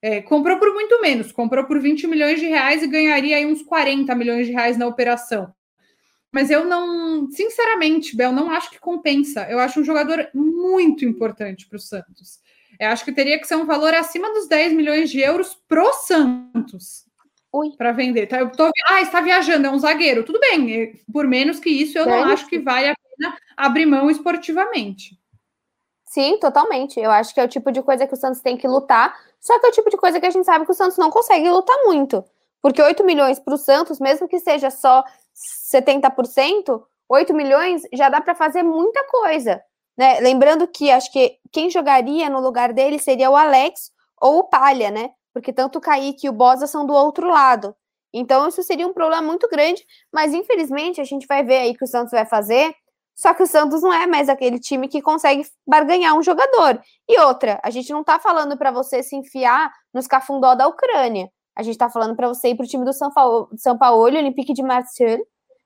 É, 0.00 0.22
comprou 0.22 0.58
por 0.58 0.72
muito 0.72 1.00
menos, 1.00 1.32
comprou 1.32 1.64
por 1.64 1.80
20 1.80 2.06
milhões 2.06 2.38
de 2.38 2.46
reais 2.46 2.82
e 2.82 2.86
ganharia 2.86 3.36
aí 3.36 3.46
uns 3.46 3.62
40 3.62 4.14
milhões 4.14 4.46
de 4.46 4.52
reais 4.52 4.76
na 4.76 4.86
operação. 4.86 5.52
Mas 6.36 6.50
eu 6.50 6.66
não, 6.66 7.30
sinceramente, 7.30 8.14
Bel, 8.14 8.30
não 8.30 8.50
acho 8.50 8.70
que 8.70 8.78
compensa. 8.78 9.46
Eu 9.48 9.58
acho 9.58 9.80
um 9.80 9.84
jogador 9.84 10.28
muito 10.34 11.02
importante 11.02 11.66
para 11.66 11.76
o 11.76 11.80
Santos. 11.80 12.40
Eu 12.78 12.90
acho 12.90 13.06
que 13.06 13.10
teria 13.10 13.38
que 13.40 13.46
ser 13.46 13.56
um 13.56 13.64
valor 13.64 13.94
acima 13.94 14.30
dos 14.34 14.46
10 14.46 14.74
milhões 14.74 15.08
de 15.08 15.18
euros 15.18 15.54
pro 15.66 15.90
Santos 15.94 17.06
para 17.78 17.92
vender. 17.92 18.26
Tá, 18.26 18.38
eu 18.40 18.52
tô, 18.52 18.70
ah, 18.90 19.00
está 19.00 19.22
viajando, 19.22 19.66
é 19.66 19.70
um 19.70 19.78
zagueiro. 19.78 20.24
Tudo 20.24 20.38
bem, 20.38 21.00
por 21.10 21.26
menos 21.26 21.58
que 21.58 21.70
isso, 21.70 21.96
eu 21.96 22.04
não 22.04 22.24
acho 22.24 22.46
que 22.48 22.58
vale 22.58 22.90
a 22.90 22.94
pena 22.94 23.38
abrir 23.56 23.86
mão 23.86 24.10
esportivamente. 24.10 25.18
Sim, 26.04 26.38
totalmente. 26.38 27.00
Eu 27.00 27.10
acho 27.12 27.32
que 27.32 27.40
é 27.40 27.44
o 27.44 27.48
tipo 27.48 27.72
de 27.72 27.80
coisa 27.80 28.06
que 28.06 28.12
o 28.12 28.16
Santos 28.16 28.42
tem 28.42 28.58
que 28.58 28.68
lutar. 28.68 29.18
Só 29.40 29.58
que 29.58 29.64
é 29.64 29.68
o 29.70 29.72
tipo 29.72 29.88
de 29.88 29.96
coisa 29.96 30.20
que 30.20 30.26
a 30.26 30.30
gente 30.30 30.44
sabe 30.44 30.66
que 30.66 30.72
o 30.72 30.74
Santos 30.74 30.98
não 30.98 31.10
consegue 31.10 31.48
lutar 31.48 31.78
muito. 31.86 32.22
Porque 32.66 32.82
8 32.82 33.04
milhões 33.04 33.38
para 33.38 33.54
o 33.54 33.56
Santos, 33.56 34.00
mesmo 34.00 34.26
que 34.26 34.40
seja 34.40 34.72
só 34.72 35.04
70%, 35.72 36.82
8 37.08 37.32
milhões 37.32 37.82
já 37.92 38.08
dá 38.08 38.20
para 38.20 38.34
fazer 38.34 38.64
muita 38.64 39.04
coisa. 39.04 39.62
Né? 39.96 40.18
Lembrando 40.18 40.66
que 40.66 40.90
acho 40.90 41.12
que 41.12 41.38
quem 41.52 41.70
jogaria 41.70 42.28
no 42.28 42.40
lugar 42.40 42.72
dele 42.72 42.98
seria 42.98 43.30
o 43.30 43.36
Alex 43.36 43.92
ou 44.20 44.38
o 44.38 44.48
Palha, 44.48 44.90
né? 44.90 45.10
Porque 45.32 45.52
tanto 45.52 45.78
o 45.78 45.80
Kaique 45.80 46.26
e 46.26 46.28
o 46.28 46.32
Bosa 46.32 46.66
são 46.66 46.84
do 46.84 46.92
outro 46.92 47.28
lado. 47.28 47.72
Então, 48.12 48.48
isso 48.48 48.64
seria 48.64 48.88
um 48.88 48.92
problema 48.92 49.22
muito 49.22 49.48
grande, 49.48 49.86
mas 50.12 50.34
infelizmente 50.34 51.00
a 51.00 51.04
gente 51.04 51.24
vai 51.24 51.44
ver 51.44 51.58
aí 51.58 51.72
que 51.72 51.84
o 51.84 51.86
Santos 51.86 52.10
vai 52.10 52.26
fazer. 52.26 52.74
Só 53.14 53.32
que 53.32 53.44
o 53.44 53.46
Santos 53.46 53.80
não 53.80 53.92
é 53.92 54.08
mais 54.08 54.28
aquele 54.28 54.58
time 54.58 54.88
que 54.88 55.00
consegue 55.00 55.46
barganhar 55.64 56.16
um 56.16 56.22
jogador. 56.22 56.82
E 57.08 57.20
outra, 57.20 57.60
a 57.62 57.70
gente 57.70 57.92
não 57.92 58.02
tá 58.02 58.18
falando 58.18 58.56
para 58.58 58.72
você 58.72 59.04
se 59.04 59.14
enfiar 59.14 59.72
nos 59.94 60.08
cafundó 60.08 60.56
da 60.56 60.66
Ucrânia. 60.66 61.30
A 61.56 61.62
gente 61.62 61.74
está 61.74 61.88
falando 61.88 62.14
para 62.14 62.28
você 62.28 62.48
ir 62.48 62.54
para 62.54 62.64
o 62.64 62.68
time 62.68 62.84
do 62.84 62.92
São 62.92 63.10
Paulo, 63.10 63.48
São 63.56 63.78
Paulo, 63.78 64.02
Olympique 64.02 64.52
de 64.52 64.62
Marseille, 64.62 65.24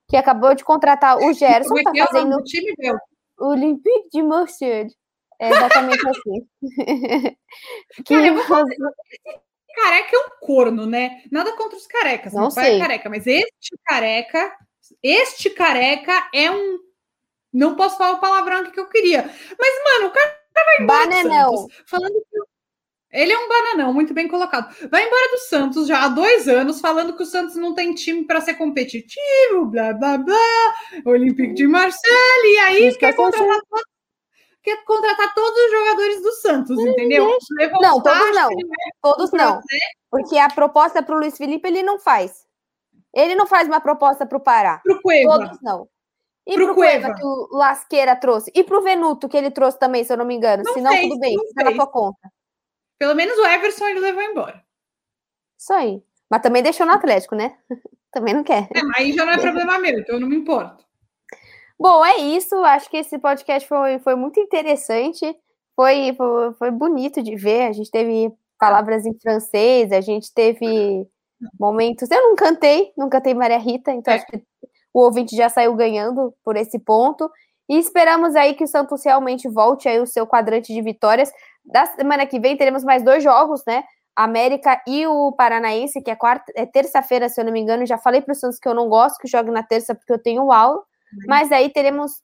que 0.09 0.16
acabou 0.16 0.55
de 0.55 0.64
contratar 0.64 1.18
o 1.18 1.33
Gerson, 1.33 1.76
está 1.76 1.90
é, 1.94 1.98
é 1.98 2.07
fazendo 2.07 2.37
o 2.37 2.44
time 2.44 2.72
meu. 2.79 2.96
Olympique 3.38 4.09
de 4.12 4.22
Marseille. 4.22 4.94
É 5.40 5.50
exatamente 5.50 6.07
assim. 6.07 6.46
que 8.05 8.14
Cara, 8.14 8.64
careca 9.74 10.16
é 10.16 10.18
um 10.18 10.46
corno, 10.46 10.87
né? 10.87 11.22
Nada 11.33 11.57
contra 11.57 11.76
os 11.76 11.87
carecas. 11.87 12.35
Não 12.35 12.50
sei. 12.50 12.76
É 12.76 12.79
careca, 12.79 13.09
mas 13.09 13.26
este 13.26 13.79
careca, 13.85 14.57
este 15.03 15.50
careca 15.50 16.29
é 16.35 16.50
um. 16.50 16.79
Não 17.53 17.74
posso 17.74 17.96
falar 17.96 18.12
o 18.12 18.20
palavrão 18.20 18.70
que 18.70 18.79
eu 18.79 18.88
queria. 18.88 19.22
Mas, 19.59 19.85
mano, 19.85 20.09
o 20.09 20.11
cara 20.11 20.40
vai 20.55 20.87
Bananão. 20.87 21.66
falando 21.87 22.12
que 22.12 22.49
ele 23.12 23.33
é 23.33 23.38
um 23.38 23.49
bananão, 23.49 23.92
muito 23.92 24.14
bem 24.14 24.29
colocado. 24.29 24.73
Vai 24.88 25.05
embora 25.05 25.31
do 25.33 25.38
Santos 25.38 25.88
já 25.88 26.05
há 26.05 26.09
dois 26.09 26.46
anos, 26.46 26.81
falando 26.81 27.16
que 27.16 27.23
o 27.23 27.27
Santos 27.27 27.57
não 27.57 27.75
tem 27.75 27.92
time 27.92 28.25
para 28.25 28.40
ser 28.40 28.55
competitivo, 28.55 29.66
blá 29.66 29.92
blá 29.92 30.16
blá, 30.16 30.75
Olympique 31.05 31.55
de 31.55 31.66
Marseille, 31.66 32.55
e 32.55 32.59
aí 32.59 32.96
quer 32.96 33.14
contratar, 33.16 33.61
todos, 33.68 33.85
quer 34.62 34.85
contratar 34.85 35.35
todos 35.35 35.59
os 35.59 35.70
jogadores 35.70 36.23
do 36.23 36.33
Santos, 36.33 36.79
entendeu? 36.79 37.37
não, 37.81 38.01
todos 38.01 38.37
não. 38.37 38.49
Todos 39.03 39.31
não. 39.33 39.61
Porque 40.09 40.38
a 40.38 40.49
proposta 40.49 41.03
para 41.03 41.16
o 41.16 41.18
Luiz 41.18 41.37
Felipe 41.37 41.66
ele 41.66 41.83
não 41.83 41.99
faz. 41.99 42.46
Ele 43.12 43.35
não 43.35 43.46
faz 43.46 43.66
uma 43.66 43.81
proposta 43.81 44.25
para 44.25 44.38
o 44.38 44.40
Pará. 44.40 44.81
Para 44.85 44.94
o 44.94 45.03
Cueva. 45.03 45.38
Todos 45.38 45.59
não. 45.62 45.88
E 46.46 46.55
pro, 46.55 46.66
pro 46.66 46.75
Cueva. 46.77 47.09
Cueva 47.09 47.14
que 47.16 47.25
o 47.25 47.49
Lasqueira 47.57 48.14
trouxe. 48.16 48.53
E 48.55 48.62
pro 48.62 48.83
Venuto 48.83 49.29
que 49.29 49.37
ele 49.37 49.51
trouxe 49.51 49.79
também, 49.79 50.05
se 50.05 50.12
eu 50.12 50.16
não 50.16 50.25
me 50.25 50.35
engano. 50.35 50.62
Não 50.64 50.73
se 50.73 50.81
não, 50.81 50.92
tudo 50.92 51.18
bem, 51.18 51.35
está 51.35 51.64
na 51.64 51.73
tua 51.73 51.87
conta. 51.88 52.31
Pelo 53.00 53.14
menos 53.14 53.38
o 53.38 53.46
Everson 53.46 53.86
ele 53.86 54.00
levou 54.00 54.22
embora. 54.22 54.62
Isso 55.58 55.72
aí. 55.72 56.02
Mas 56.30 56.42
também 56.42 56.62
deixou 56.62 56.84
no 56.84 56.92
Atlético, 56.92 57.34
né? 57.34 57.56
também 58.12 58.34
não 58.34 58.44
quer. 58.44 58.68
É, 58.74 58.82
mas 58.82 58.98
aí 58.98 59.12
já 59.12 59.24
não 59.24 59.32
é 59.32 59.38
problema 59.40 59.78
meu, 59.78 59.98
então 59.98 60.16
eu 60.16 60.20
não 60.20 60.28
me 60.28 60.36
importo. 60.36 60.84
Bom, 61.78 62.04
é 62.04 62.18
isso. 62.18 62.54
Acho 62.56 62.90
que 62.90 62.98
esse 62.98 63.18
podcast 63.18 63.66
foi, 63.66 63.98
foi 64.00 64.14
muito 64.14 64.38
interessante. 64.38 65.34
Foi, 65.74 66.14
foi, 66.14 66.52
foi 66.58 66.70
bonito 66.70 67.22
de 67.22 67.34
ver. 67.36 67.68
A 67.68 67.72
gente 67.72 67.90
teve 67.90 68.30
palavras 68.58 69.06
em 69.06 69.18
francês, 69.18 69.90
a 69.92 70.02
gente 70.02 70.30
teve 70.34 71.06
momentos. 71.58 72.10
Eu 72.10 72.20
não 72.20 72.36
cantei, 72.36 72.92
não 72.98 73.08
cantei 73.08 73.32
Maria 73.32 73.56
Rita, 73.56 73.92
então 73.92 74.12
é. 74.12 74.18
acho 74.18 74.26
que 74.26 74.42
o 74.92 75.00
ouvinte 75.00 75.34
já 75.34 75.48
saiu 75.48 75.74
ganhando 75.74 76.34
por 76.44 76.54
esse 76.54 76.78
ponto. 76.78 77.30
E 77.66 77.78
esperamos 77.78 78.36
aí 78.36 78.54
que 78.54 78.64
o 78.64 78.68
Santos 78.68 79.02
realmente 79.04 79.48
volte 79.48 79.88
aí 79.88 80.00
o 80.00 80.06
seu 80.06 80.26
quadrante 80.26 80.74
de 80.74 80.82
vitórias. 80.82 81.32
Da 81.70 81.87
semana 81.87 82.26
que 82.26 82.38
vem 82.40 82.56
teremos 82.56 82.85
mais 82.85 83.02
dois 83.02 83.22
jogos, 83.22 83.62
né? 83.66 83.85
América 84.14 84.83
e 84.87 85.06
o 85.06 85.33
Paranaense, 85.33 86.02
que 86.02 86.11
é, 86.11 86.16
quarta, 86.16 86.52
é 86.54 86.66
terça-feira, 86.66 87.28
se 87.28 87.40
eu 87.40 87.44
não 87.44 87.52
me 87.52 87.61
engano. 87.61 87.87
Já 87.87 87.96
falei 87.96 88.20
para 88.20 88.33
o 88.33 88.35
Santos 88.35 88.59
que 88.59 88.68
eu 88.68 88.74
não 88.74 88.88
gosto 88.88 89.18
que 89.18 89.28
jogue 89.28 89.50
na 89.50 89.62
terça 89.62 89.94
porque 89.94 90.12
eu 90.12 90.18
tenho 90.20 90.52
aula. 90.52 90.76
Uhum. 90.78 91.24
Mas 91.26 91.50
aí 91.52 91.70
teremos 91.70 92.20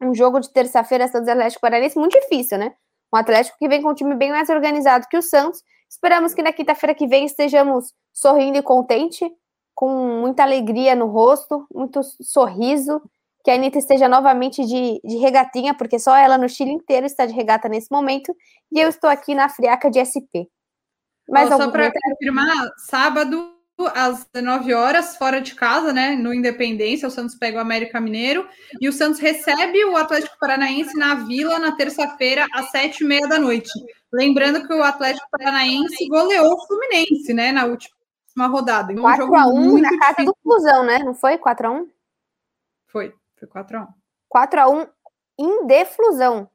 um 0.00 0.14
jogo 0.14 0.40
de 0.40 0.52
terça-feira, 0.52 1.08
Santos 1.08 1.28
Atlético 1.28 1.60
Paranaense, 1.60 1.98
muito 1.98 2.18
difícil, 2.18 2.58
né? 2.58 2.74
Um 3.12 3.16
Atlético 3.16 3.56
que 3.58 3.68
vem 3.68 3.80
com 3.80 3.90
um 3.90 3.94
time 3.94 4.14
bem 4.14 4.30
mais 4.30 4.48
organizado 4.48 5.06
que 5.08 5.16
o 5.16 5.22
Santos. 5.22 5.62
Esperamos 5.88 6.34
que 6.34 6.42
na 6.42 6.52
quinta-feira 6.52 6.94
que 6.94 7.06
vem 7.06 7.24
estejamos 7.24 7.92
sorrindo 8.12 8.58
e 8.58 8.62
contente, 8.62 9.30
com 9.74 10.20
muita 10.20 10.42
alegria 10.42 10.94
no 10.94 11.06
rosto, 11.06 11.66
muito 11.72 12.02
sorriso 12.02 13.00
que 13.44 13.50
a 13.50 13.54
Anitta 13.54 13.78
esteja 13.78 14.08
novamente 14.08 14.64
de, 14.64 15.00
de 15.04 15.16
regatinha, 15.16 15.74
porque 15.74 15.98
só 15.98 16.16
ela 16.16 16.38
no 16.38 16.48
Chile 16.48 16.70
inteiro 16.70 17.06
está 17.06 17.26
de 17.26 17.32
regata 17.32 17.68
nesse 17.68 17.90
momento, 17.90 18.34
e 18.70 18.80
eu 18.80 18.88
estou 18.88 19.10
aqui 19.10 19.34
na 19.34 19.48
friaca 19.48 19.90
de 19.90 19.98
SP. 19.98 20.46
Mas 21.28 21.48
só 21.48 21.70
para 21.70 21.92
confirmar, 21.92 22.70
sábado 22.78 23.52
às 23.94 24.24
19 24.32 24.74
horas, 24.74 25.16
fora 25.16 25.40
de 25.40 25.54
casa, 25.54 25.92
né? 25.92 26.14
No 26.14 26.32
Independência, 26.32 27.08
o 27.08 27.10
Santos 27.10 27.34
pega 27.34 27.58
o 27.58 27.60
América 27.60 28.00
Mineiro 28.00 28.46
e 28.80 28.88
o 28.88 28.92
Santos 28.92 29.18
recebe 29.18 29.84
o 29.86 29.96
Atlético 29.96 30.36
Paranaense 30.38 30.96
na 30.96 31.14
Vila 31.14 31.58
na 31.58 31.72
terça-feira, 31.72 32.46
às 32.52 32.70
sete 32.70 33.02
e 33.02 33.06
meia 33.06 33.26
da 33.26 33.38
noite. 33.38 33.70
Lembrando 34.12 34.66
que 34.66 34.74
o 34.74 34.82
Atlético 34.82 35.26
Paranaense 35.30 36.06
goleou 36.06 36.52
o 36.52 36.66
Fluminense, 36.66 37.32
né? 37.32 37.50
Na 37.50 37.64
última 37.64 38.46
rodada. 38.46 38.92
4x1 38.92 39.80
na 39.80 39.98
casa 39.98 40.10
difícil. 40.10 40.24
do 40.26 40.36
Flusão, 40.42 40.84
né? 40.84 40.98
Não 40.98 41.14
foi 41.14 41.38
4x1? 41.38 41.86
Foi. 42.88 43.14
Foi 43.48 43.62
4x1. 43.62 43.88
4x1 44.34 44.88
em 45.38 45.66
deflusão. 45.66 46.48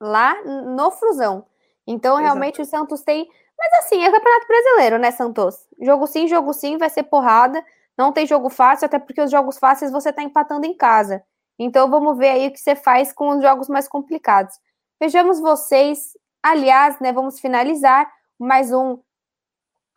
Lá 0.00 0.42
no 0.44 0.90
Flusão. 0.90 1.46
Então, 1.86 2.14
Exato. 2.14 2.24
realmente, 2.24 2.62
o 2.62 2.64
Santos 2.64 3.02
tem. 3.02 3.28
Mas 3.56 3.84
assim, 3.84 4.02
é 4.02 4.10
campeonato 4.10 4.46
brasileiro, 4.46 4.98
né, 4.98 5.10
Santos? 5.10 5.68
Jogo 5.80 6.06
sim, 6.06 6.26
jogo 6.26 6.52
sim, 6.52 6.76
vai 6.78 6.90
ser 6.90 7.04
porrada. 7.04 7.64
Não 7.96 8.12
tem 8.12 8.26
jogo 8.26 8.48
fácil, 8.48 8.86
até 8.86 8.98
porque 8.98 9.20
os 9.20 9.30
jogos 9.30 9.58
fáceis 9.58 9.92
você 9.92 10.12
tá 10.12 10.22
empatando 10.22 10.66
em 10.66 10.76
casa. 10.76 11.22
Então, 11.58 11.88
vamos 11.88 12.18
ver 12.18 12.30
aí 12.30 12.48
o 12.48 12.52
que 12.52 12.58
você 12.58 12.74
faz 12.74 13.12
com 13.12 13.36
os 13.36 13.42
jogos 13.42 13.68
mais 13.68 13.86
complicados. 13.86 14.58
Vejamos 15.00 15.38
vocês. 15.38 16.16
Aliás, 16.42 16.98
né, 16.98 17.12
vamos 17.12 17.38
finalizar 17.38 18.10
mais 18.38 18.72
um 18.72 18.98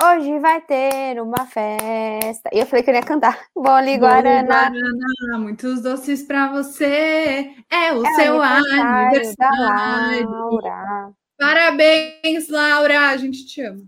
Hoje 0.04 0.40
vai 0.40 0.62
ter 0.62 1.22
uma 1.22 1.46
festa. 1.46 2.50
E 2.52 2.60
eu 2.60 2.66
falei 2.66 2.84
que 2.84 2.90
eu 2.90 2.96
ia 2.96 3.02
cantar. 3.02 3.48
Bole 3.56 3.98
Guaraná. 3.98 4.70
Guaraná. 4.70 5.40
Muitos 5.40 5.82
doces 5.82 6.24
para 6.24 6.52
você. 6.52 7.56
É 7.72 7.94
o 7.94 8.06
é 8.06 8.14
seu 8.16 8.42
aniversário. 8.42 10.30
Laura. 10.30 11.14
Parabéns, 11.40 12.50
Laura. 12.50 13.10
A 13.10 13.18
gente 13.18 13.46
te 13.46 13.62
ama. 13.62 13.84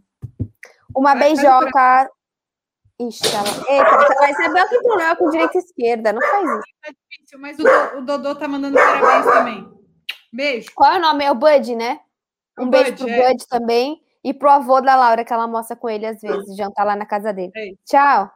Uma 0.96 1.14
vai, 1.14 1.36
beijoca. 1.36 1.72
Vai 1.74 2.08
Ixi, 3.00 3.28
ela... 3.28 3.48
Eita, 3.70 4.16
vai 4.20 4.34
saber 4.34 4.62
o 4.64 4.70
que 4.70 4.88
não 4.88 5.16
com 5.18 5.30
direita 5.30 5.58
e 5.58 5.62
esquerda. 5.62 6.14
Não 6.14 6.22
faz 6.22 6.50
isso. 6.50 6.64
É 6.86 6.92
difícil, 6.92 7.40
mas 7.40 7.58
o, 7.60 7.98
o 8.00 8.02
Dodô 8.02 8.34
tá 8.34 8.48
mandando 8.48 8.76
parabéns 8.76 9.26
também. 9.26 9.72
Beijo. 10.34 10.72
Qual 10.74 10.94
é 10.94 10.98
o 10.98 11.02
nome? 11.02 11.24
É 11.24 11.32
o 11.32 11.36
Bud, 11.36 11.76
né? 11.76 12.00
Um 12.58 12.64
o 12.64 12.70
beijo 12.70 12.92
Bud, 12.92 13.04
pro 13.04 13.10
é. 13.10 13.28
Bud 13.28 13.48
também. 13.48 14.02
E 14.28 14.34
pro 14.34 14.50
avô 14.50 14.82
da 14.82 14.94
Laura, 14.94 15.24
que 15.24 15.32
ela 15.32 15.48
mostra 15.48 15.74
com 15.78 15.90
ele 15.90 16.06
às 16.06 16.20
vezes, 16.20 16.50
hum. 16.50 16.56
jantar 16.58 16.84
lá 16.84 16.98
na 16.98 17.06
casa 17.06 17.32
dele. 17.32 17.50
É 17.56 17.62
Ei. 17.62 17.78
Tchau. 17.86 18.30